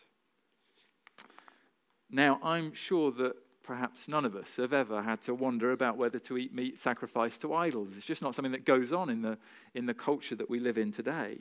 Now, 2.08 2.38
I'm 2.44 2.72
sure 2.72 3.10
that 3.10 3.34
perhaps 3.68 4.08
none 4.08 4.24
of 4.24 4.34
us 4.34 4.56
have 4.56 4.72
ever 4.72 5.02
had 5.02 5.20
to 5.20 5.34
wonder 5.34 5.72
about 5.72 5.98
whether 5.98 6.18
to 6.18 6.38
eat 6.38 6.54
meat 6.54 6.78
sacrificed 6.78 7.42
to 7.42 7.52
idols. 7.52 7.98
It's 7.98 8.06
just 8.06 8.22
not 8.22 8.34
something 8.34 8.52
that 8.52 8.64
goes 8.64 8.94
on 8.94 9.10
in 9.10 9.20
the, 9.20 9.36
in 9.74 9.84
the 9.84 9.92
culture 9.92 10.34
that 10.36 10.48
we 10.48 10.58
live 10.58 10.78
in 10.78 10.90
today. 10.90 11.36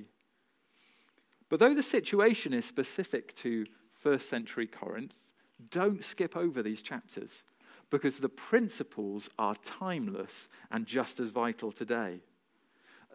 But 1.48 1.62
though 1.62 1.74
the 1.74 1.82
situation 1.82 2.54
is 2.54 2.66
specific 2.66 3.34
to 3.38 3.66
first 4.02 4.28
century 4.28 4.68
Corinth, 4.68 5.14
don't 5.72 6.04
skip 6.04 6.36
over 6.36 6.62
these 6.62 6.82
chapters 6.82 7.46
because 7.90 8.20
the 8.20 8.28
principles 8.28 9.30
are 9.40 9.56
timeless 9.56 10.50
and 10.70 10.86
just 10.86 11.22
as 11.22 11.30
vital 11.30 11.72
today. 11.72 12.20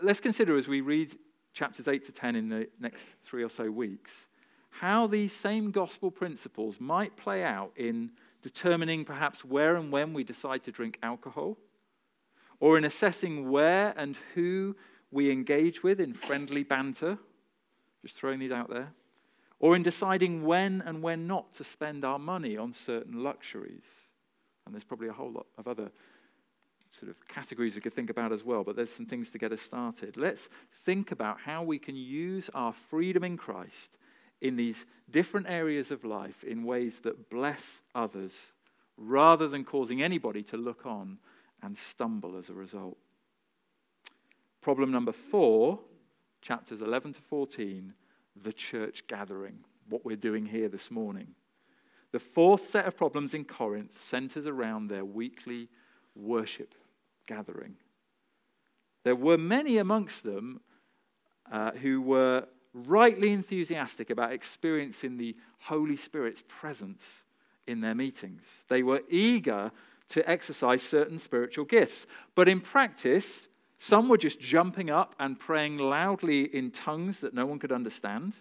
Let's 0.03 0.21
consider 0.21 0.57
as 0.57 0.69
we 0.69 0.81
read 0.81 1.19
chapters 1.53 1.87
8 1.87 2.07
to 2.07 2.13
10 2.13 2.35
in 2.35 2.47
the 2.47 2.67
next 2.81 3.17
three 3.23 3.43
or 3.43 3.51
so 3.51 3.71
weeks, 3.71 4.29
how 4.71 5.07
these 5.07 5.35
same 5.35 5.71
gospel 5.71 6.11
principles 6.11 6.81
might 6.81 7.15
play 7.19 7.45
out 7.45 7.73
in 7.77 8.13
determining 8.43 9.05
perhaps 9.05 9.45
where 9.45 9.77
and 9.77 9.93
when 9.93 10.13
we 10.13 10.25
decide 10.25 10.63
to 10.65 10.73
drink 10.73 10.99
alcohol, 11.03 11.57
or 12.61 12.77
in 12.77 12.85
assessing 12.85 13.51
where 13.51 13.95
and 13.97 14.19
who 14.35 14.77
we 15.11 15.31
engage 15.31 15.83
with 15.83 16.01
in 16.01 16.13
friendly 16.13 16.63
banter, 16.63 17.19
just 18.03 18.17
throwing 18.17 18.39
these 18.39 18.53
out 18.53 18.71
there, 18.71 18.93
or 19.61 19.77
in 19.77 19.83
deciding 19.83 20.45
when 20.45 20.83
and 20.85 21.03
when 21.03 21.27
not 21.27 21.53
to 21.55 21.65
spend 21.65 22.05
our 22.05 22.19
money 22.19 22.57
on 22.57 22.73
certain 22.73 23.23
luxuries. 23.23 23.87
And 24.65 24.75
there's 24.75 24.85
probably 24.85 25.09
a 25.09 25.13
whole 25.13 25.31
lot 25.31 25.47
of 25.59 25.69
other 25.69 25.91
sort 26.91 27.11
of 27.11 27.29
categories 27.29 27.75
we 27.75 27.81
could 27.81 27.93
think 27.93 28.11
about 28.11 28.33
as 28.33 28.45
well, 28.45 28.65
but 28.65 28.77
there's 28.77 28.93
some 28.93 29.07
things 29.07 29.31
to 29.31 29.39
get 29.39 29.53
us 29.53 29.61
started. 29.61 30.17
Let's 30.17 30.49
think 30.85 31.11
about 31.11 31.41
how 31.41 31.63
we 31.63 31.79
can 31.79 31.97
use 31.97 32.51
our 32.55 32.73
freedom 32.73 33.25
in 33.25 33.37
Christ 33.37 33.97
in 34.43 34.57
these 34.57 34.85
different 35.09 35.47
areas 35.49 35.91
of 35.93 36.05
life 36.05 36.43
in 36.43 36.65
ways 36.65 37.01
that 37.01 37.31
bless 37.31 37.81
others 37.95 38.39
rather 38.97 39.47
than 39.47 39.65
causing 39.65 40.03
anybody 40.03 40.43
to 40.43 40.57
look 40.57 40.85
on 40.85 41.19
and 41.63 41.77
stumble 41.79 42.37
as 42.37 42.51
a 42.51 42.55
result. 42.55 42.99
Problem 44.61 44.91
number 44.91 45.13
four, 45.13 45.79
chapters 46.41 46.83
11 46.83 47.15
to 47.15 47.23
14, 47.23 47.95
the 48.43 48.53
church 48.53 49.07
gathering, 49.07 49.61
what 49.89 50.05
we're 50.05 50.17
doing 50.17 50.47
here 50.47 50.69
this 50.69 50.91
morning. 50.91 51.29
The 52.11 52.19
fourth 52.19 52.69
set 52.69 52.87
of 52.87 52.97
problems 52.97 53.35
in 53.35 53.45
Corinth 53.45 53.99
centers 53.99 54.47
around 54.47 54.89
their 54.89 55.05
weekly 55.05 55.69
worship 56.17 56.75
gathering. 57.27 57.77
There 59.05 59.17
were 59.17 59.39
many 59.39 59.79
amongst 59.79 60.25
them 60.25 60.61
uh, 61.51 61.73
who 61.73 62.01
were 62.03 62.47
rightly 62.75 63.33
enthusiastic 63.33 64.11
about 64.11 64.33
experiencing 64.33 65.17
the 65.17 65.37
Holy 65.61 65.97
Spirit's 65.97 66.43
presence 66.49 67.25
in 67.67 67.81
their 67.81 67.95
meetings. 67.95 68.43
They 68.69 68.83
were 68.83 69.03
eager 69.09 69.71
to 70.09 70.29
exercise 70.29 70.83
certain 70.83 71.19
spiritual 71.19 71.65
gifts. 71.65 72.07
But 72.35 72.49
in 72.49 72.61
practice, 72.61 73.49
some 73.79 74.09
were 74.09 74.19
just 74.19 74.41
jumping 74.41 74.91
up 74.91 75.15
and 75.19 75.39
praying 75.39 75.79
loudly 75.79 76.43
in 76.43 76.71
tongues 76.71 77.21
that 77.21 77.35
no 77.35 77.47
one 77.47 77.59
could 77.59 77.73
understand. 77.73 78.37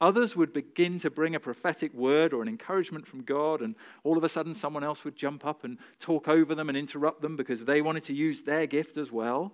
Others 0.00 0.34
would 0.34 0.52
begin 0.52 0.98
to 0.98 1.10
bring 1.10 1.34
a 1.34 1.40
prophetic 1.40 1.92
word 1.92 2.32
or 2.32 2.40
an 2.40 2.48
encouragement 2.48 3.06
from 3.06 3.22
God, 3.22 3.60
and 3.60 3.74
all 4.02 4.16
of 4.16 4.24
a 4.24 4.28
sudden, 4.28 4.54
someone 4.54 4.84
else 4.84 5.04
would 5.04 5.16
jump 5.16 5.44
up 5.44 5.64
and 5.64 5.76
talk 5.98 6.26
over 6.28 6.54
them 6.54 6.68
and 6.68 6.78
interrupt 6.78 7.20
them 7.20 7.36
because 7.36 7.66
they 7.66 7.82
wanted 7.82 8.04
to 8.04 8.14
use 8.14 8.42
their 8.42 8.66
gift 8.66 8.96
as 8.96 9.12
well. 9.12 9.52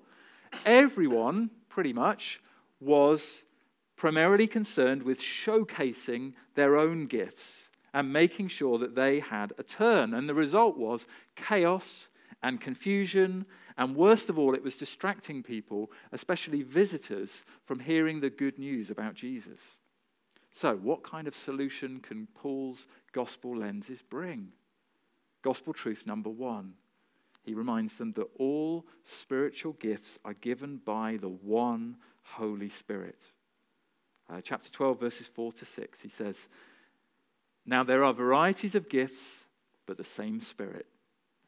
Everyone, 0.64 1.50
pretty 1.68 1.92
much, 1.92 2.40
was 2.78 3.44
primarily 3.96 4.46
concerned 4.46 5.02
with 5.02 5.20
showcasing 5.20 6.34
their 6.54 6.76
own 6.76 7.06
gifts 7.06 7.70
and 7.94 8.12
making 8.12 8.48
sure 8.48 8.78
that 8.78 8.94
they 8.94 9.20
had 9.20 9.52
a 9.58 9.62
turn. 9.62 10.12
And 10.12 10.28
the 10.28 10.34
result 10.34 10.76
was 10.76 11.06
chaos 11.34 12.08
and 12.42 12.60
confusion. 12.60 13.46
And 13.78 13.96
worst 13.96 14.28
of 14.28 14.38
all, 14.38 14.54
it 14.54 14.62
was 14.62 14.76
distracting 14.76 15.42
people, 15.42 15.90
especially 16.12 16.62
visitors, 16.62 17.44
from 17.64 17.80
hearing 17.80 18.20
the 18.20 18.30
good 18.30 18.58
news 18.58 18.90
about 18.90 19.14
Jesus. 19.14 19.78
So, 20.50 20.76
what 20.76 21.02
kind 21.02 21.26
of 21.28 21.34
solution 21.34 22.00
can 22.00 22.28
Paul's 22.34 22.86
gospel 23.12 23.56
lenses 23.56 24.02
bring? 24.02 24.52
Gospel 25.42 25.72
truth 25.72 26.06
number 26.06 26.30
one. 26.30 26.74
He 27.44 27.54
reminds 27.54 27.96
them 27.96 28.12
that 28.12 28.28
all 28.38 28.86
spiritual 29.04 29.74
gifts 29.74 30.18
are 30.24 30.34
given 30.34 30.80
by 30.84 31.18
the 31.20 31.28
one 31.28 31.96
Holy 32.22 32.68
Spirit. 32.68 33.20
Uh, 34.28 34.40
chapter 34.42 34.70
12, 34.70 35.00
verses 35.00 35.28
4 35.28 35.52
to 35.52 35.64
6, 35.64 36.00
he 36.00 36.08
says, 36.08 36.48
Now 37.64 37.84
there 37.84 38.02
are 38.04 38.12
varieties 38.12 38.74
of 38.74 38.88
gifts, 38.88 39.44
but 39.86 39.96
the 39.96 40.04
same 40.04 40.40
Spirit. 40.40 40.86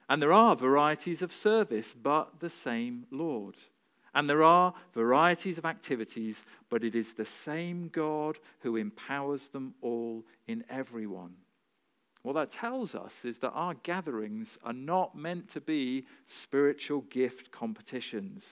And 0.09 0.23
there 0.23 0.33
are 0.33 0.57
varieties 0.57 1.23
of 1.23 1.33
service, 1.33 1.95
but 2.01 2.41
the 2.41 2.51
same 2.51 3.07
Lord. 3.11 3.57
And 4.15 4.29
there 4.29 4.43
are 4.43 4.73
varieties 4.95 5.59
of 5.59 5.67
activities, 5.67 6.45
but 6.71 6.83
it 6.83 6.95
is 6.95 7.13
the 7.13 7.25
same 7.25 7.89
God 7.89 8.39
who 8.61 8.77
empowers 8.77 9.49
them 9.49 9.75
all 9.83 10.25
in 10.47 10.65
everyone. 10.71 11.35
What 12.23 12.35
that 12.35 12.51
tells 12.51 12.95
us 12.95 13.25
is 13.25 13.39
that 13.39 13.53
our 13.53 13.75
gatherings 13.75 14.59
are 14.65 14.73
not 14.73 15.17
meant 15.17 15.49
to 15.51 15.61
be 15.61 16.07
spiritual 16.27 17.03
gift 17.03 17.51
competitions. 17.51 18.45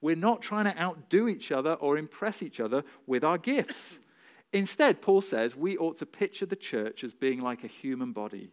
We're 0.00 0.16
not 0.16 0.42
trying 0.42 0.64
to 0.66 0.80
outdo 0.80 1.28
each 1.28 1.50
other 1.50 1.74
or 1.74 1.98
impress 1.98 2.42
each 2.42 2.60
other 2.60 2.84
with 3.06 3.24
our 3.24 3.38
gifts. 3.38 3.98
Instead, 4.52 5.02
Paul 5.02 5.20
says 5.20 5.56
we 5.56 5.76
ought 5.76 5.98
to 5.98 6.06
picture 6.06 6.46
the 6.46 6.56
church 6.56 7.04
as 7.04 7.14
being 7.14 7.40
like 7.40 7.64
a 7.64 7.68
human 7.68 8.12
body. 8.12 8.50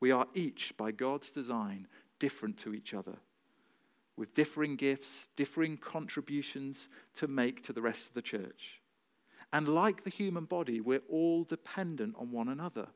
We 0.00 0.10
are 0.10 0.26
each, 0.34 0.74
by 0.76 0.90
God's 0.90 1.30
design, 1.30 1.86
different 2.18 2.58
to 2.58 2.74
each 2.74 2.92
other, 2.94 3.16
with 4.16 4.34
differing 4.34 4.76
gifts, 4.76 5.28
differing 5.36 5.76
contributions 5.76 6.88
to 7.14 7.28
make 7.28 7.62
to 7.64 7.72
the 7.72 7.82
rest 7.82 8.08
of 8.08 8.14
the 8.14 8.22
church. 8.22 8.80
And 9.52 9.68
like 9.68 10.02
the 10.02 10.10
human 10.10 10.46
body, 10.46 10.80
we're 10.80 11.02
all 11.10 11.44
dependent 11.44 12.16
on 12.18 12.32
one 12.32 12.48
another. 12.48 12.88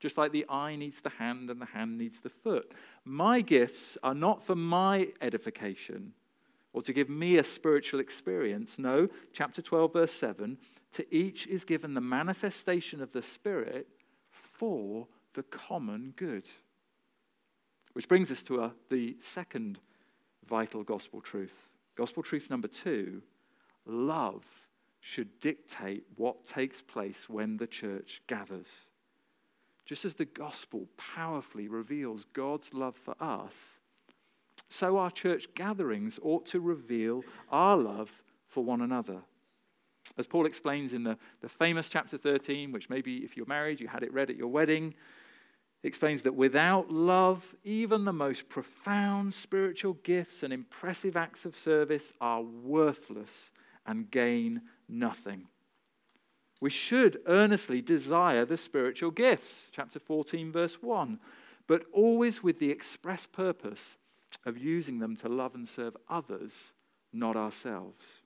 Just 0.00 0.18
like 0.18 0.32
the 0.32 0.46
eye 0.48 0.76
needs 0.76 1.00
the 1.00 1.10
hand 1.10 1.50
and 1.50 1.60
the 1.60 1.66
hand 1.66 1.98
needs 1.98 2.20
the 2.20 2.30
foot. 2.30 2.72
My 3.04 3.42
gifts 3.42 3.96
are 4.02 4.14
not 4.14 4.42
for 4.42 4.56
my 4.56 5.08
edification, 5.20 6.14
or 6.72 6.82
to 6.82 6.92
give 6.92 7.08
me 7.08 7.36
a 7.36 7.44
spiritual 7.44 8.00
experience. 8.00 8.78
No, 8.78 9.08
chapter 9.32 9.60
12, 9.62 9.92
verse 9.92 10.12
7 10.12 10.58
to 10.92 11.14
each 11.14 11.46
is 11.46 11.64
given 11.64 11.94
the 11.94 12.00
manifestation 12.00 13.00
of 13.00 13.12
the 13.12 13.22
Spirit 13.22 13.88
for 14.30 15.06
the 15.34 15.42
common 15.44 16.12
good. 16.16 16.48
Which 17.92 18.08
brings 18.08 18.30
us 18.30 18.42
to 18.44 18.60
a, 18.60 18.64
uh, 18.66 18.70
the 18.88 19.16
second 19.20 19.78
vital 20.48 20.82
gospel 20.82 21.20
truth. 21.20 21.68
Gospel 21.96 22.22
truth 22.22 22.50
number 22.50 22.68
two 22.68 23.22
love 23.86 24.44
should 25.00 25.40
dictate 25.40 26.04
what 26.16 26.44
takes 26.44 26.82
place 26.82 27.28
when 27.28 27.56
the 27.56 27.66
church 27.66 28.22
gathers. 28.26 28.68
Just 29.86 30.04
as 30.04 30.14
the 30.14 30.26
gospel 30.26 30.86
powerfully 30.96 31.66
reveals 31.66 32.24
God's 32.32 32.72
love 32.72 32.96
for 32.96 33.14
us, 33.20 33.80
so 34.70 34.98
our 34.98 35.10
church 35.10 35.52
gatherings 35.54 36.18
ought 36.22 36.46
to 36.46 36.60
reveal 36.60 37.24
our 37.50 37.76
love 37.76 38.22
for 38.46 38.64
one 38.64 38.80
another. 38.80 39.22
As 40.16 40.26
Paul 40.26 40.46
explains 40.46 40.92
in 40.92 41.02
the, 41.04 41.18
the 41.40 41.48
famous 41.48 41.88
chapter 41.88 42.16
13, 42.16 42.72
which 42.72 42.88
maybe 42.88 43.18
if 43.18 43.36
you're 43.36 43.46
married, 43.46 43.80
you 43.80 43.88
had 43.88 44.02
it 44.02 44.12
read 44.12 44.30
at 44.30 44.36
your 44.36 44.48
wedding, 44.48 44.94
explains 45.82 46.22
that 46.22 46.34
without 46.34 46.90
love, 46.90 47.54
even 47.64 48.04
the 48.04 48.12
most 48.12 48.48
profound 48.48 49.34
spiritual 49.34 49.94
gifts 50.04 50.42
and 50.42 50.52
impressive 50.52 51.16
acts 51.16 51.44
of 51.44 51.56
service 51.56 52.12
are 52.20 52.42
worthless 52.42 53.50
and 53.86 54.10
gain 54.10 54.62
nothing. 54.88 55.46
We 56.60 56.70
should 56.70 57.20
earnestly 57.26 57.80
desire 57.80 58.44
the 58.44 58.56
spiritual 58.56 59.10
gifts, 59.10 59.70
chapter 59.72 59.98
14, 59.98 60.52
verse 60.52 60.82
1, 60.82 61.18
but 61.66 61.86
always 61.92 62.42
with 62.42 62.58
the 62.58 62.70
express 62.70 63.26
purpose 63.26 63.96
of 64.44 64.58
using 64.58 64.98
them 64.98 65.16
to 65.16 65.28
love 65.28 65.54
and 65.54 65.66
serve 65.66 65.96
others, 66.08 66.72
not 67.12 67.36
ourselves. 67.36 68.22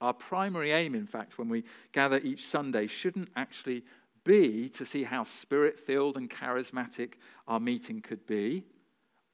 Our 0.00 0.12
primary 0.12 0.70
aim, 0.72 0.94
in 0.94 1.06
fact, 1.06 1.38
when 1.38 1.48
we 1.48 1.64
gather 1.92 2.18
each 2.18 2.46
Sunday, 2.46 2.86
shouldn't 2.86 3.30
actually 3.34 3.84
be 4.24 4.68
to 4.70 4.84
see 4.84 5.04
how 5.04 5.24
spirit 5.24 5.80
filled 5.80 6.16
and 6.16 6.30
charismatic 6.30 7.14
our 7.46 7.58
meeting 7.58 8.00
could 8.00 8.26
be. 8.26 8.64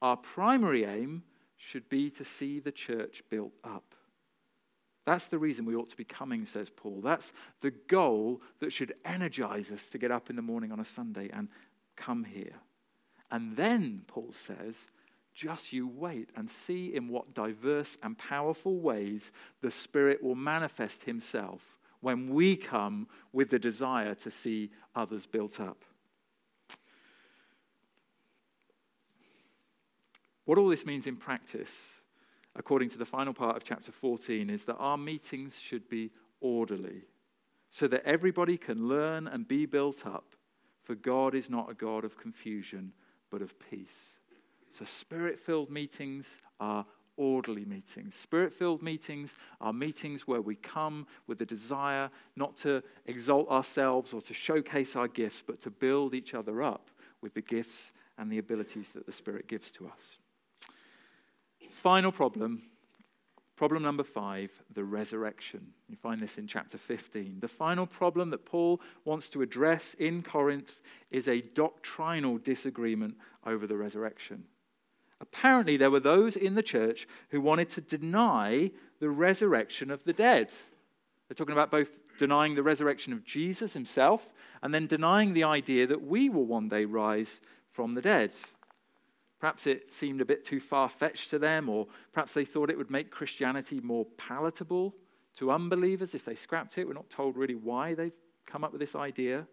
Our 0.01 0.17
primary 0.17 0.85
aim 0.85 1.23
should 1.57 1.89
be 1.89 2.09
to 2.11 2.23
see 2.23 2.59
the 2.59 2.71
church 2.71 3.23
built 3.29 3.53
up. 3.63 3.95
That's 5.05 5.27
the 5.27 5.37
reason 5.37 5.65
we 5.65 5.75
ought 5.75 5.89
to 5.91 5.97
be 5.97 6.03
coming, 6.03 6.45
says 6.45 6.69
Paul. 6.69 7.01
That's 7.03 7.31
the 7.61 7.71
goal 7.71 8.41
that 8.59 8.73
should 8.73 8.95
energize 9.05 9.71
us 9.71 9.85
to 9.89 9.99
get 9.99 10.11
up 10.11 10.29
in 10.29 10.35
the 10.35 10.41
morning 10.41 10.71
on 10.71 10.79
a 10.79 10.85
Sunday 10.85 11.29
and 11.31 11.47
come 11.95 12.23
here. 12.23 12.55
And 13.29 13.55
then, 13.55 14.03
Paul 14.07 14.31
says, 14.31 14.87
just 15.35 15.73
you 15.73 15.87
wait 15.87 16.29
and 16.35 16.49
see 16.49 16.95
in 16.95 17.09
what 17.09 17.33
diverse 17.33 17.97
and 18.01 18.17
powerful 18.17 18.79
ways 18.79 19.31
the 19.61 19.69
Spirit 19.69 20.23
will 20.23 20.35
manifest 20.35 21.03
Himself 21.03 21.77
when 21.99 22.29
we 22.29 22.55
come 22.55 23.07
with 23.33 23.49
the 23.49 23.59
desire 23.59 24.15
to 24.15 24.31
see 24.31 24.71
others 24.95 25.25
built 25.25 25.59
up. 25.59 25.83
What 30.45 30.57
all 30.57 30.69
this 30.69 30.85
means 30.85 31.07
in 31.07 31.17
practice, 31.17 31.71
according 32.55 32.89
to 32.91 32.97
the 32.97 33.05
final 33.05 33.33
part 33.33 33.57
of 33.57 33.63
chapter 33.63 33.91
14, 33.91 34.49
is 34.49 34.65
that 34.65 34.77
our 34.77 34.97
meetings 34.97 35.59
should 35.59 35.89
be 35.89 36.11
orderly 36.39 37.01
so 37.71 37.87
that 37.87 38.05
everybody 38.05 38.55
can 38.55 38.87
learn 38.87 39.27
and 39.27 39.47
be 39.47 39.65
built 39.65 40.05
up, 40.05 40.35
for 40.83 40.95
God 40.95 41.35
is 41.35 41.49
not 41.49 41.69
a 41.69 41.73
God 41.73 42.05
of 42.05 42.15
confusion, 42.15 42.93
but 43.31 43.41
of 43.41 43.59
peace. 43.59 44.14
So, 44.75 44.83
spirit 44.83 45.39
filled 45.39 45.71
meetings 45.71 46.27
are 46.59 46.85
orderly 47.15 47.63
meetings. 47.63 48.13
Spirit 48.13 48.51
filled 48.51 48.83
meetings 48.83 49.33
are 49.61 49.71
meetings 49.71 50.27
where 50.27 50.41
we 50.41 50.55
come 50.55 51.07
with 51.27 51.37
the 51.37 51.45
desire 51.45 52.09
not 52.35 52.57
to 52.57 52.83
exalt 53.05 53.49
ourselves 53.49 54.13
or 54.13 54.19
to 54.19 54.33
showcase 54.33 54.97
our 54.97 55.07
gifts, 55.07 55.41
but 55.47 55.61
to 55.61 55.69
build 55.69 56.13
each 56.13 56.33
other 56.33 56.61
up 56.61 56.89
with 57.21 57.33
the 57.33 57.41
gifts 57.41 57.93
and 58.17 58.29
the 58.29 58.37
abilities 58.37 58.89
that 58.91 59.05
the 59.05 59.13
Spirit 59.13 59.47
gives 59.47 59.71
to 59.71 59.87
us. 59.87 60.17
Final 61.71 62.11
problem. 62.11 62.63
Problem 63.55 63.83
number 63.83 64.03
five, 64.03 64.51
the 64.73 64.83
resurrection. 64.83 65.67
You 65.87 65.95
find 65.95 66.19
this 66.19 66.37
in 66.37 66.47
chapter 66.47 66.77
15. 66.77 67.37
The 67.39 67.47
final 67.47 67.87
problem 67.87 68.29
that 68.31 68.45
Paul 68.45 68.81
wants 69.05 69.29
to 69.29 69.41
address 69.41 69.93
in 69.93 70.21
Corinth 70.21 70.81
is 71.09 71.29
a 71.29 71.39
doctrinal 71.39 72.37
disagreement 72.37 73.15
over 73.45 73.65
the 73.65 73.77
resurrection. 73.77 74.43
Apparently, 75.21 75.77
there 75.77 75.91
were 75.91 75.99
those 75.99 76.35
in 76.35 76.55
the 76.55 76.63
church 76.63 77.07
who 77.29 77.41
wanted 77.41 77.69
to 77.69 77.81
deny 77.81 78.71
the 78.99 79.09
resurrection 79.09 79.89
of 79.89 80.03
the 80.03 80.13
dead. 80.13 80.51
They're 81.27 81.35
talking 81.35 81.53
about 81.53 81.71
both 81.71 81.99
denying 82.17 82.55
the 82.55 82.63
resurrection 82.63 83.13
of 83.13 83.23
Jesus 83.23 83.73
himself 83.73 84.33
and 84.61 84.73
then 84.73 84.87
denying 84.87 85.33
the 85.33 85.43
idea 85.43 85.87
that 85.87 86.05
we 86.05 86.29
will 86.29 86.45
one 86.45 86.69
day 86.69 86.85
rise 86.85 87.39
from 87.71 87.93
the 87.93 88.01
dead. 88.01 88.35
Perhaps 89.39 89.67
it 89.67 89.93
seemed 89.93 90.21
a 90.21 90.25
bit 90.25 90.45
too 90.45 90.59
far 90.59 90.87
fetched 90.89 91.29
to 91.29 91.39
them, 91.39 91.69
or 91.69 91.87
perhaps 92.13 92.33
they 92.33 92.45
thought 92.45 92.69
it 92.69 92.77
would 92.77 92.91
make 92.91 93.11
Christianity 93.11 93.79
more 93.79 94.05
palatable 94.17 94.95
to 95.37 95.51
unbelievers 95.51 96.15
if 96.15 96.25
they 96.25 96.35
scrapped 96.35 96.77
it. 96.77 96.87
We're 96.87 96.93
not 96.93 97.09
told 97.09 97.35
really 97.35 97.55
why 97.55 97.93
they've 97.93 98.13
come 98.45 98.63
up 98.63 98.71
with 98.71 98.79
this 98.79 98.95
idea. 98.95 99.47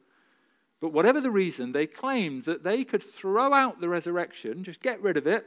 But 0.83 0.93
whatever 0.93 1.21
the 1.21 1.31
reason, 1.31 1.71
they 1.71 1.87
claimed 1.87 2.43
that 2.43 2.65
they 2.65 2.83
could 2.83 3.05
throw 3.05 3.55
out 3.55 3.81
the 3.81 3.89
resurrection, 3.89 4.65
just 4.65 4.83
get 4.83 5.01
rid 5.01 5.17
of 5.17 5.29
it, 5.29 5.47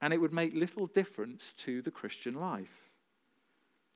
and 0.00 0.12
it 0.12 0.20
would 0.20 0.32
make 0.32 0.54
little 0.54 0.86
difference 0.86 1.52
to 1.58 1.82
the 1.82 1.90
Christian 1.90 2.34
life. 2.34 2.92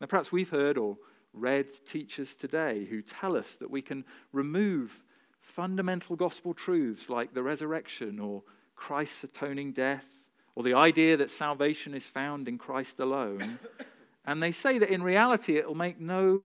Now, 0.01 0.09
perhaps 0.09 0.33
we've 0.33 0.51
heard 0.51 0.77
or 0.77 0.99
read 1.33 1.69
teachers 1.87 2.35
today 2.35 2.85
who 2.85 3.01
tell 3.01 3.37
us 3.37 3.55
that 3.57 3.71
we 3.71 3.81
can 3.81 4.05
remove 4.33 5.05
fundamental 5.39 6.17
gospel 6.17 6.53
truths 6.53 7.09
like 7.09 7.33
the 7.33 7.45
resurrection 7.45 8.19
or 8.19 8.43
Christ's 8.75 9.23
atoning 9.23 9.71
death 9.71 10.27
or 10.57 10.65
the 10.65 10.75
idea 10.75 11.17
that 11.17 11.31
salvation 11.31 11.95
is 11.95 12.07
found 12.07 12.49
in 12.49 12.59
Christ 12.59 12.99
alone. 12.99 13.61
and 14.25 14.43
they 14.43 14.51
say 14.51 14.81
that 14.81 14.93
in 14.93 15.05
reality 15.05 15.59
it 15.59 15.69
will 15.69 15.77
make 15.77 16.01
no 16.01 16.43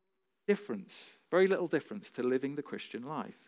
difference, 0.47 1.17
very 1.31 1.47
little 1.47 1.67
difference 1.67 2.11
to 2.11 2.21
living 2.21 2.55
the 2.55 2.61
Christian 2.61 3.01
life. 3.01 3.44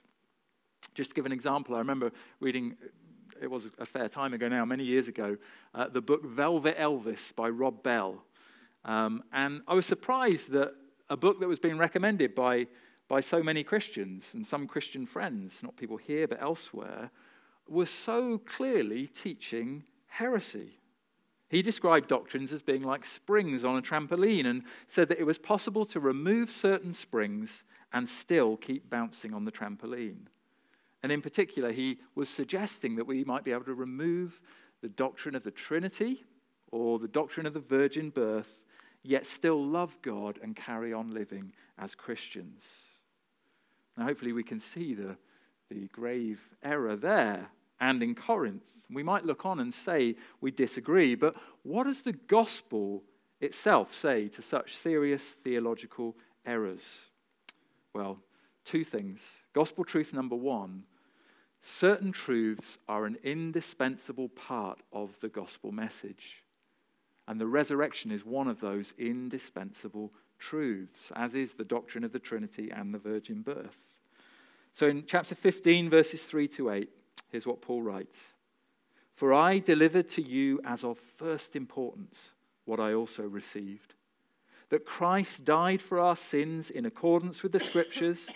Just 0.97 1.11
to 1.11 1.15
give 1.15 1.27
an 1.27 1.31
example, 1.31 1.75
I 1.75 1.77
remember 1.77 2.11
reading, 2.39 2.75
it 3.39 3.51
was 3.51 3.69
a 3.77 3.85
fair 3.85 4.09
time 4.09 4.33
ago 4.33 4.47
now, 4.47 4.65
many 4.65 4.83
years 4.83 5.07
ago, 5.07 5.37
uh, 5.75 5.87
the 5.87 6.01
book 6.01 6.25
Velvet 6.25 6.75
Elvis 6.75 7.35
by 7.35 7.49
Rob 7.49 7.83
Bell. 7.83 8.23
Um, 8.83 9.21
and 9.31 9.61
I 9.67 9.75
was 9.75 9.85
surprised 9.85 10.49
that 10.53 10.73
a 11.07 11.15
book 11.15 11.39
that 11.39 11.47
was 11.47 11.59
being 11.59 11.77
recommended 11.77 12.33
by, 12.33 12.65
by 13.07 13.21
so 13.21 13.43
many 13.43 13.63
Christians 13.63 14.33
and 14.33 14.43
some 14.43 14.65
Christian 14.65 15.05
friends, 15.05 15.61
not 15.61 15.77
people 15.77 15.97
here 15.97 16.27
but 16.27 16.41
elsewhere, 16.41 17.11
was 17.67 17.91
so 17.91 18.39
clearly 18.39 19.05
teaching 19.05 19.83
heresy. 20.07 20.79
He 21.47 21.61
described 21.61 22.09
doctrines 22.09 22.51
as 22.51 22.63
being 22.63 22.81
like 22.81 23.05
springs 23.05 23.63
on 23.63 23.77
a 23.77 23.83
trampoline 23.83 24.47
and 24.47 24.63
said 24.87 25.09
that 25.09 25.19
it 25.19 25.27
was 25.27 25.37
possible 25.37 25.85
to 25.85 25.99
remove 25.99 26.49
certain 26.49 26.95
springs 26.95 27.63
and 27.93 28.09
still 28.09 28.57
keep 28.57 28.89
bouncing 28.89 29.35
on 29.35 29.45
the 29.45 29.51
trampoline. 29.51 30.25
And 31.07 31.13
in 31.13 31.21
particular, 31.21 31.71
he 31.71 31.99
was 32.15 32.27
suggesting 32.27 32.97
that 32.97 33.07
we 33.07 33.23
might 33.23 33.45
be 33.45 33.53
able 33.53 33.63
to 33.63 33.73
remove 33.73 34.41
the 34.81 34.89
doctrine 34.89 35.35
of 35.35 35.43
the 35.45 35.51
Trinity 35.51 36.25
or 36.69 36.99
the 36.99 37.07
doctrine 37.07 37.45
of 37.45 37.53
the 37.53 37.61
virgin 37.61 38.09
birth 38.09 38.61
yet 39.03 39.25
still 39.25 39.65
love 39.65 39.97
God 40.01 40.37
and 40.43 40.53
carry 40.53 40.91
on 40.91 41.13
living 41.13 41.53
as 41.77 41.95
Christians. 41.95 42.61
Now, 43.95 44.03
hopefully, 44.03 44.33
we 44.33 44.43
can 44.43 44.59
see 44.59 44.95
the, 44.95 45.15
the 45.69 45.87
grave 45.93 46.41
error 46.61 46.97
there 46.97 47.51
and 47.79 48.03
in 48.03 48.13
Corinth. 48.13 48.69
We 48.91 49.01
might 49.01 49.23
look 49.23 49.45
on 49.45 49.61
and 49.61 49.73
say 49.73 50.17
we 50.41 50.51
disagree, 50.51 51.15
but 51.15 51.37
what 51.63 51.85
does 51.85 52.01
the 52.01 52.11
gospel 52.11 53.01
itself 53.39 53.93
say 53.93 54.27
to 54.27 54.41
such 54.41 54.75
serious 54.75 55.23
theological 55.23 56.17
errors? 56.45 57.11
Well, 57.93 58.19
two 58.65 58.83
things. 58.83 59.25
Gospel 59.53 59.85
truth 59.85 60.13
number 60.13 60.35
one 60.35 60.83
certain 61.61 62.11
truths 62.11 62.77
are 62.87 63.05
an 63.05 63.17
indispensable 63.23 64.29
part 64.29 64.79
of 64.91 65.19
the 65.19 65.29
gospel 65.29 65.71
message. 65.71 66.43
And 67.27 67.39
the 67.39 67.47
resurrection 67.47 68.11
is 68.11 68.25
one 68.25 68.47
of 68.47 68.61
those 68.61 68.93
indispensable 68.97 70.13
truths, 70.39 71.11
as 71.15 71.35
is 71.35 71.53
the 71.53 71.65
doctrine 71.65 72.03
of 72.03 72.11
the 72.11 72.19
Trinity 72.19 72.71
and 72.71 72.93
the 72.93 72.99
virgin 72.99 73.41
birth. 73.41 73.95
So 74.73 74.87
in 74.87 75.05
chapter 75.05 75.35
15, 75.35 75.89
verses 75.89 76.23
3 76.23 76.47
to 76.49 76.69
8, 76.69 76.89
here's 77.31 77.47
what 77.47 77.61
Paul 77.61 77.81
writes 77.81 78.33
For 79.13 79.33
I 79.33 79.59
delivered 79.59 80.09
to 80.11 80.21
you 80.21 80.61
as 80.63 80.83
of 80.83 80.97
first 80.97 81.55
importance 81.55 82.31
what 82.65 82.79
I 82.79 82.93
also 82.93 83.23
received 83.23 83.93
that 84.69 84.85
Christ 84.85 85.45
died 85.45 85.81
for 85.81 85.99
our 85.99 86.15
sins 86.15 86.69
in 86.69 86.85
accordance 86.85 87.41
with 87.41 87.51
the 87.51 87.59
Scriptures, 87.59 88.27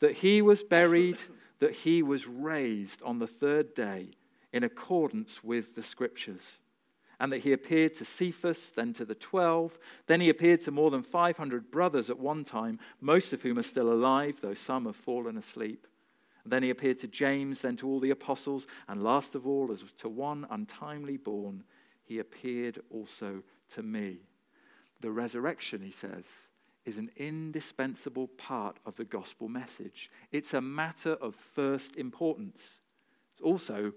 that 0.00 0.16
he 0.16 0.42
was 0.42 0.62
buried, 0.62 1.18
that 1.58 1.72
he 1.72 2.02
was 2.02 2.26
raised 2.26 3.02
on 3.02 3.18
the 3.18 3.26
third 3.26 3.74
day 3.74 4.10
in 4.52 4.64
accordance 4.64 5.42
with 5.42 5.74
the 5.74 5.82
Scriptures 5.82 6.52
and 7.20 7.32
that 7.32 7.42
he 7.42 7.52
appeared 7.52 7.94
to 7.94 8.04
Cephas, 8.04 8.72
then 8.72 8.92
to 8.92 9.04
the 9.04 9.14
twelve. 9.14 9.78
Then 10.06 10.20
he 10.20 10.28
appeared 10.28 10.62
to 10.62 10.70
more 10.70 10.90
than 10.90 11.02
500 11.02 11.70
brothers 11.70 12.10
at 12.10 12.18
one 12.18 12.44
time, 12.44 12.78
most 13.00 13.32
of 13.32 13.42
whom 13.42 13.58
are 13.58 13.64
still 13.64 13.92
alive, 13.92 14.38
though 14.40 14.54
some 14.54 14.86
have 14.86 14.96
fallen 14.96 15.36
asleep. 15.36 15.86
And 16.44 16.52
then 16.52 16.62
he 16.62 16.70
appeared 16.70 17.00
to 17.00 17.08
James, 17.08 17.60
then 17.60 17.76
to 17.76 17.88
all 17.88 18.00
the 18.00 18.10
apostles, 18.10 18.66
and 18.86 19.02
last 19.02 19.34
of 19.34 19.46
all, 19.46 19.72
as 19.72 19.84
to 19.98 20.08
one 20.08 20.46
untimely 20.50 21.16
born, 21.16 21.64
he 22.04 22.20
appeared 22.20 22.80
also 22.88 23.42
to 23.74 23.82
me. 23.82 24.20
The 25.00 25.10
resurrection, 25.10 25.82
he 25.82 25.90
says, 25.90 26.24
is 26.88 26.96
an 26.96 27.10
indispensable 27.16 28.28
part 28.28 28.78
of 28.86 28.96
the 28.96 29.04
gospel 29.04 29.46
message. 29.46 30.10
It's 30.32 30.54
a 30.54 30.60
matter 30.60 31.12
of 31.12 31.34
first 31.34 31.96
importance. 31.96 32.80
It's 33.34 33.42
also 33.42 33.92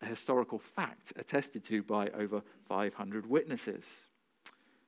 a 0.00 0.06
historical 0.06 0.58
fact 0.58 1.12
attested 1.16 1.64
to 1.66 1.82
by 1.82 2.08
over 2.08 2.42
500 2.66 3.26
witnesses. 3.26 3.84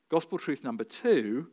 Gospel 0.09 0.39
truth 0.39 0.65
number 0.65 0.85
two 0.85 1.49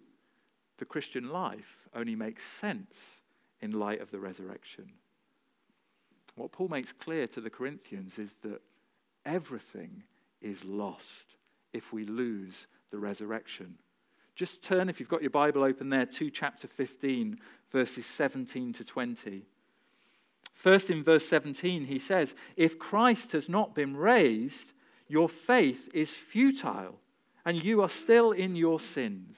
the 0.78 0.86
Christian 0.86 1.28
life 1.30 1.90
only 1.94 2.16
makes 2.16 2.42
sense 2.42 3.24
in 3.60 3.72
light 3.72 4.00
of 4.00 4.12
the 4.12 4.20
resurrection. 4.20 4.94
What 6.36 6.54
Paul 6.54 6.70
makes 6.70 6.94
clear 6.94 7.28
to 7.28 7.42
the 7.42 7.50
Corinthians 7.50 8.18
is 8.18 8.36
that 8.44 8.62
everything 9.26 10.04
is 10.40 10.64
lost 10.64 11.36
if 11.74 11.92
we 11.92 12.06
lose 12.06 12.68
the 12.92 12.98
resurrection. 12.98 13.78
Just 14.40 14.64
turn, 14.64 14.88
if 14.88 15.02
you've 15.02 15.10
got 15.10 15.22
your 15.22 15.32
Bible 15.32 15.64
open 15.64 15.90
there, 15.90 16.06
to 16.06 16.30
chapter 16.30 16.66
15, 16.66 17.42
verses 17.72 18.06
17 18.06 18.72
to 18.72 18.86
20. 18.86 19.44
First, 20.54 20.90
in 20.90 21.04
verse 21.04 21.28
17, 21.28 21.84
he 21.84 22.00
says, 22.00 22.36
If 22.56 22.80
Christ 22.80 23.34
has 23.34 23.50
not 23.50 23.76
been 23.76 23.98
raised, 23.98 24.72
your 25.10 25.28
faith 25.28 25.90
is 25.94 26.14
futile, 26.14 27.02
and 27.44 27.62
you 27.62 27.82
are 27.82 27.90
still 27.90 28.32
in 28.32 28.56
your 28.56 28.80
sins. 28.80 29.38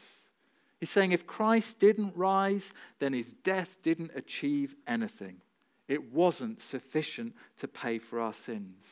He's 0.79 0.91
saying, 0.91 1.13
if 1.13 1.25
Christ 1.25 1.79
didn't 1.79 2.15
rise, 2.15 2.71
then 2.99 3.13
his 3.13 3.31
death 3.31 3.77
didn't 3.81 4.11
achieve 4.13 4.75
anything. 4.85 5.41
It 5.87 6.13
wasn't 6.13 6.61
sufficient 6.61 7.33
to 7.57 7.67
pay 7.67 7.97
for 7.97 8.19
our 8.19 8.33
sins. 8.33 8.85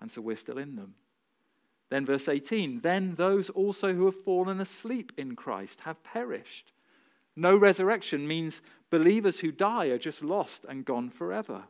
And 0.00 0.08
so 0.08 0.20
we're 0.20 0.36
still 0.36 0.58
in 0.58 0.76
them. 0.76 0.94
Then, 1.90 2.06
verse 2.06 2.28
18 2.28 2.80
Then 2.80 3.14
those 3.16 3.50
also 3.50 3.92
who 3.92 4.06
have 4.06 4.24
fallen 4.24 4.60
asleep 4.60 5.12
in 5.16 5.36
Christ 5.36 5.82
have 5.82 6.02
perished. 6.02 6.72
No 7.36 7.56
resurrection 7.56 8.26
means 8.26 8.62
believers 8.90 9.40
who 9.40 9.52
die 9.52 9.86
are 9.86 9.98
just 9.98 10.22
lost 10.22 10.64
and 10.68 10.84
gone 10.84 11.10
forever. 11.10 11.64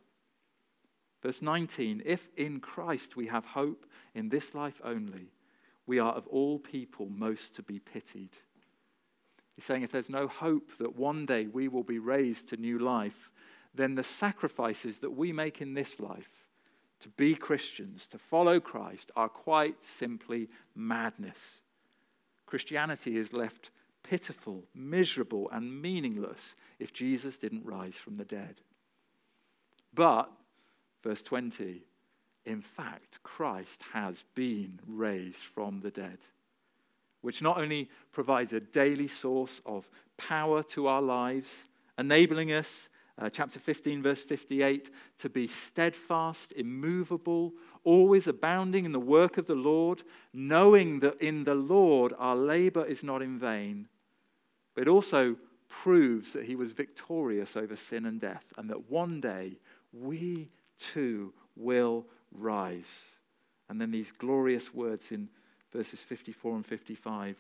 Verse 1.23 1.43
19 1.43 2.03
If 2.05 2.29
in 2.37 2.61
Christ 2.61 3.17
we 3.17 3.27
have 3.27 3.45
hope 3.45 3.87
in 4.15 4.29
this 4.29 4.55
life 4.55 4.81
only, 4.85 5.33
we 5.87 5.99
are 5.99 6.13
of 6.13 6.27
all 6.29 6.59
people 6.59 7.09
most 7.09 7.55
to 7.57 7.63
be 7.63 7.79
pitied. 7.79 8.37
He's 9.57 9.65
saying 9.65 9.83
if 9.83 9.93
there's 9.93 10.09
no 10.09 10.29
hope 10.29 10.77
that 10.79 10.97
one 10.97 11.27
day 11.27 11.47
we 11.47 11.69
will 11.69 11.83
be 11.83 11.99
raised 11.99 12.49
to 12.49 12.57
new 12.57 12.79
life, 12.79 13.31
then 13.75 13.95
the 13.95 14.03
sacrifices 14.03 15.01
that 15.01 15.11
we 15.11 15.33
make 15.33 15.61
in 15.61 15.75
this 15.75 16.01
life 16.01 16.40
to 17.01 17.09
be 17.11 17.35
Christians, 17.35 18.07
to 18.09 18.19
follow 18.19 18.61
Christ, 18.61 19.11
are 19.17 19.29
quite 19.29 19.83
simply 19.83 20.49
madness. 20.75 21.61
Christianity 22.47 23.17
is 23.17 23.33
left 23.33 23.71
pitiful, 24.03 24.65
miserable, 24.75 25.49
and 25.51 25.81
meaningless 25.81 26.57
if 26.79 26.93
Jesus 26.93 27.37
didn't 27.37 27.65
rise 27.65 27.97
from 27.97 28.17
the 28.17 28.25
dead. 28.25 28.57
But, 29.95 30.31
verse 31.03 31.23
20, 31.23 31.83
in 32.45 32.61
fact, 32.61 33.23
Christ 33.23 33.83
has 33.93 34.25
been 34.35 34.81
raised 34.87 35.45
from 35.45 35.81
the 35.81 35.91
dead, 35.91 36.19
which 37.21 37.43
not 37.43 37.59
only 37.59 37.89
provides 38.13 38.53
a 38.53 38.61
daily 38.61 39.09
source 39.09 39.61
of 39.67 39.91
power 40.17 40.63
to 40.63 40.87
our 40.87 41.03
lives, 41.03 41.65
enabling 41.99 42.53
us, 42.53 42.89
uh, 43.21 43.29
chapter 43.29 43.59
15, 43.59 44.03
verse 44.03 44.23
58, 44.23 44.91
to 45.19 45.29
be 45.29 45.47
steadfast, 45.47 46.53
immovable, 46.57 47.53
always 47.85 48.27
abounding 48.27 48.85
in 48.87 48.93
the 48.93 49.01
work 49.01 49.37
of 49.37 49.47
the 49.47 49.55
Lord, 49.55 50.03
knowing 50.33 51.01
that 51.01 51.21
in 51.21 51.45
the 51.45 51.55
Lord 51.55 52.15
our 52.19 52.37
labor 52.37 52.85
is 52.85 53.03
not 53.03 53.21
in 53.21 53.39
vain. 53.39 53.89
But 54.75 54.83
it 54.83 54.89
also 54.89 55.37
proves 55.69 56.33
that 56.33 56.47
he 56.47 56.57
was 56.57 56.73
victorious 56.73 57.57
over 57.57 57.77
sin 57.77 58.07
and 58.07 58.21
death, 58.21 58.53
and 58.57 58.71
that 58.71 58.91
one 58.91 59.21
day 59.21 59.59
we 59.93 60.49
too 60.79 61.35
will 61.57 62.07
rise. 62.33 63.17
And 63.69 63.81
then 63.81 63.91
these 63.91 64.13
glorious 64.13 64.73
words 64.73 65.13
in 65.13 65.29
verses 65.73 66.03
54 66.03 66.57
and 66.57 66.67
55 66.67 67.37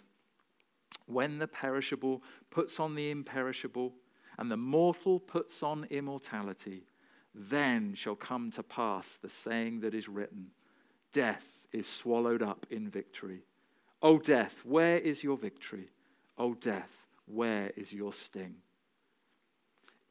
When 1.06 1.38
the 1.38 1.48
perishable 1.48 2.22
puts 2.50 2.78
on 2.78 2.94
the 2.94 3.10
imperishable, 3.10 3.94
and 4.40 4.50
the 4.50 4.56
mortal 4.56 5.20
puts 5.20 5.62
on 5.62 5.86
immortality, 5.90 6.86
then 7.34 7.92
shall 7.94 8.16
come 8.16 8.50
to 8.50 8.62
pass 8.62 9.18
the 9.18 9.28
saying 9.28 9.80
that 9.80 9.94
is 9.94 10.08
written 10.08 10.46
Death 11.12 11.66
is 11.72 11.86
swallowed 11.86 12.42
up 12.42 12.66
in 12.70 12.88
victory. 12.88 13.42
O 14.00 14.18
death, 14.18 14.62
where 14.64 14.96
is 14.96 15.22
your 15.22 15.36
victory? 15.36 15.90
O 16.38 16.54
death, 16.54 17.06
where 17.26 17.70
is 17.76 17.92
your 17.92 18.12
sting? 18.14 18.54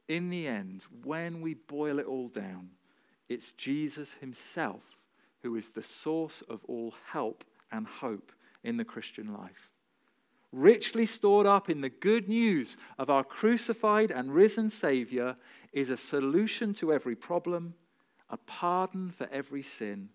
In 0.08 0.30
the 0.30 0.46
end, 0.46 0.84
when 1.02 1.40
we 1.40 1.54
boil 1.54 1.98
it 1.98 2.06
all 2.06 2.28
down, 2.28 2.70
it's 3.28 3.52
Jesus 3.52 4.14
himself 4.14 4.82
who 5.42 5.56
is 5.56 5.70
the 5.70 5.82
source 5.82 6.42
of 6.48 6.64
all 6.66 6.94
help 7.06 7.42
and 7.72 7.86
hope 7.86 8.30
in 8.62 8.76
the 8.76 8.84
Christian 8.84 9.34
life. 9.34 9.70
Richly 10.52 11.06
stored 11.06 11.46
up 11.46 11.70
in 11.70 11.80
the 11.80 11.88
good 11.88 12.28
news 12.28 12.76
of 12.98 13.08
our 13.08 13.22
crucified 13.22 14.10
and 14.10 14.34
risen 14.34 14.68
Savior 14.68 15.36
is 15.72 15.90
a 15.90 15.96
solution 15.96 16.74
to 16.74 16.92
every 16.92 17.14
problem, 17.14 17.74
a 18.28 18.36
pardon 18.36 19.10
for 19.10 19.28
every 19.30 19.62
sin, 19.62 20.08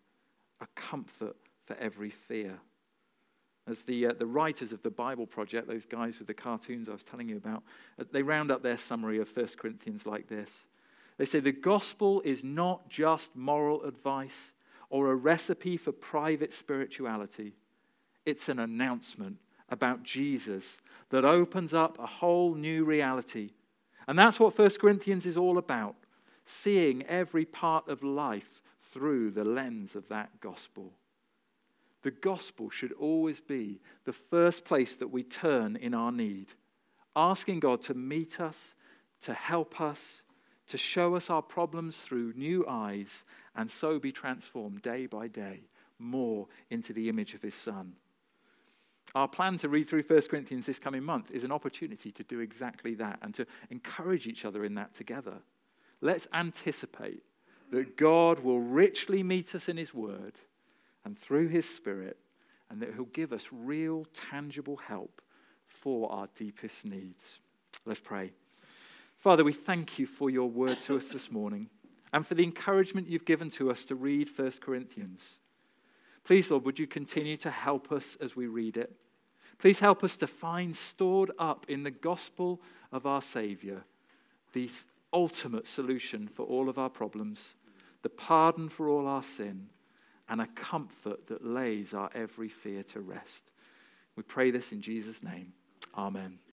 a 0.60 0.68
comfort 0.76 1.38
for 1.64 1.76
every 1.78 2.10
fear. 2.10 2.60
As 3.68 3.84
the, 3.84 4.08
uh, 4.08 4.14
the 4.14 4.28
writers 4.28 4.74
of 4.74 4.84
the 4.84 4.92
Bible 4.92 5.26
Project, 5.26 5.68
those 5.68 5.86
guys 5.86 6.20
with 6.20 6.28
the 6.28 6.34
cartoons 6.34 6.90
I 6.90 6.92
was 6.92 7.04
telling 7.04 7.30
you 7.30 7.38
about, 7.38 7.64
uh, 7.98 8.04
they 8.12 8.22
round 8.22 8.52
up 8.52 8.62
their 8.62 8.78
summary 8.78 9.20
of 9.20 9.36
1 9.36 9.48
Corinthians 9.58 10.06
like 10.06 10.28
this. 10.28 10.68
They 11.18 11.26
say 11.26 11.40
the 11.40 11.54
gospel 11.54 12.22
is 12.26 12.44
not 12.44 12.90
just 12.90 13.36
moral 13.36 13.84
advice 13.84 14.52
or 14.90 15.10
a 15.10 15.16
recipe 15.16 15.78
for 15.78 15.94
private 15.94 16.54
spirituality, 16.54 17.56
it's 18.26 18.50
an 18.50 18.60
announcement 18.60 19.38
about 19.70 20.04
Jesus 20.04 20.78
that 21.10 21.26
opens 21.26 21.74
up 21.74 21.98
a 22.00 22.06
whole 22.06 22.56
new 22.56 22.86
reality. 22.86 23.52
And 24.08 24.18
that's 24.18 24.40
what 24.40 24.58
1 24.58 24.70
Corinthians 24.80 25.26
is 25.26 25.38
all 25.38 25.58
about 25.58 25.96
seeing 26.46 27.04
every 27.04 27.46
part 27.46 27.88
of 27.88 28.04
life 28.04 28.62
through 28.82 29.32
the 29.32 29.44
lens 29.44 29.96
of 29.96 30.08
that 30.10 30.40
gospel. 30.40 30.94
The 32.04 32.12
gospel 32.12 32.70
should 32.70 32.92
always 32.94 33.40
be 33.40 33.82
the 34.04 34.14
first 34.14 34.64
place 34.64 34.96
that 34.98 35.08
we 35.08 35.24
turn 35.24 35.76
in 35.76 35.96
our 35.96 36.12
need, 36.12 36.54
asking 37.16 37.62
God 37.62 37.82
to 37.84 37.96
meet 37.96 38.40
us, 38.40 38.76
to 39.22 39.34
help 39.34 39.82
us, 39.82 40.22
to 40.68 40.78
show 40.78 41.16
us 41.16 41.32
our 41.32 41.42
problems 41.42 41.98
through 41.98 42.34
new 42.36 42.64
eyes, 42.68 43.24
and 43.56 43.70
so 43.70 43.98
be 43.98 44.12
transformed 44.12 44.84
day 44.84 45.08
by 45.08 45.28
day 45.28 45.62
more 45.98 46.48
into 46.70 46.94
the 46.94 47.10
image 47.10 47.34
of 47.34 47.42
His 47.42 47.56
Son. 47.56 47.94
Our 49.16 49.30
plan 49.30 49.58
to 49.60 49.70
read 49.70 49.88
through 49.88 50.04
1 50.04 50.22
Corinthians 50.24 50.66
this 50.66 50.78
coming 50.78 51.02
month 51.02 51.34
is 51.34 51.46
an 51.46 51.52
opportunity 51.54 52.12
to 52.12 52.24
do 52.24 52.42
exactly 52.42 52.96
that 52.96 53.18
and 53.22 53.34
to 53.36 53.48
encourage 53.70 54.28
each 54.28 54.44
other 54.44 54.66
in 54.66 54.76
that 54.76 54.94
together. 54.94 55.38
Let's 56.02 56.28
anticipate 56.34 57.24
that 57.72 57.96
God 57.96 58.40
will 58.40 58.60
richly 58.60 59.24
meet 59.24 59.56
us 59.56 59.70
in 59.70 59.78
His 59.78 59.94
Word 59.94 60.34
and 61.06 61.18
through 61.18 61.48
His 61.48 61.68
Spirit, 61.68 62.18
and 62.70 62.82
that 62.82 62.94
He'll 62.94 63.06
give 63.06 63.32
us 63.32 63.48
real, 63.54 64.06
tangible 64.14 64.76
help 64.76 65.22
for 65.66 66.12
our 66.12 66.28
deepest 66.36 66.84
needs. 66.84 67.40
Let's 67.86 68.02
pray. 68.02 68.34
Father, 69.18 69.46
we 69.46 69.54
thank 69.54 69.98
you 69.98 70.08
for 70.08 70.30
your 70.30 70.50
word 70.50 70.82
to 70.84 70.98
us 70.98 71.08
this 71.08 71.32
morning 71.32 71.70
and 72.12 72.28
for 72.28 72.36
the 72.36 72.44
encouragement 72.44 73.08
you've 73.08 73.26
given 73.26 73.50
to 73.52 73.72
us 73.72 73.84
to 73.86 73.96
read 73.96 74.30
1 74.36 74.52
Corinthians. 74.60 75.40
Please, 76.26 76.52
Lord, 76.52 76.66
would 76.66 76.80
you 76.80 76.88
continue 76.88 77.38
to 77.38 77.50
help 77.50 77.92
us 77.92 78.18
as 78.20 78.36
we 78.36 78.48
read 78.48 78.78
it? 78.78 78.94
Please 79.58 79.80
help 79.80 80.04
us 80.04 80.16
to 80.18 80.28
find 80.28 80.76
stored 80.76 81.32
up 81.40 81.66
in 81.70 81.84
the 81.84 81.92
gospel 81.92 82.62
of 82.92 83.06
our 83.06 83.22
Savior 83.22 83.84
the 84.54 84.70
ultimate 85.14 85.68
solution 85.68 86.28
for 86.28 86.46
all 86.46 86.70
of 86.70 86.78
our 86.78 86.90
problems, 86.90 87.56
the 88.02 88.10
pardon 88.10 88.70
for 88.70 88.90
all 88.90 89.08
our 89.08 89.24
sin, 89.24 89.68
and 90.30 90.42
a 90.42 90.48
comfort 90.48 91.28
that 91.28 91.46
lays 91.46 91.94
our 91.94 92.10
every 92.16 92.50
fear 92.50 92.84
to 92.84 93.00
rest. 93.00 93.44
We 94.16 94.24
pray 94.24 94.52
this 94.52 94.72
in 94.72 94.82
Jesus' 94.82 95.22
name. 95.22 95.54
Amen. 95.96 96.40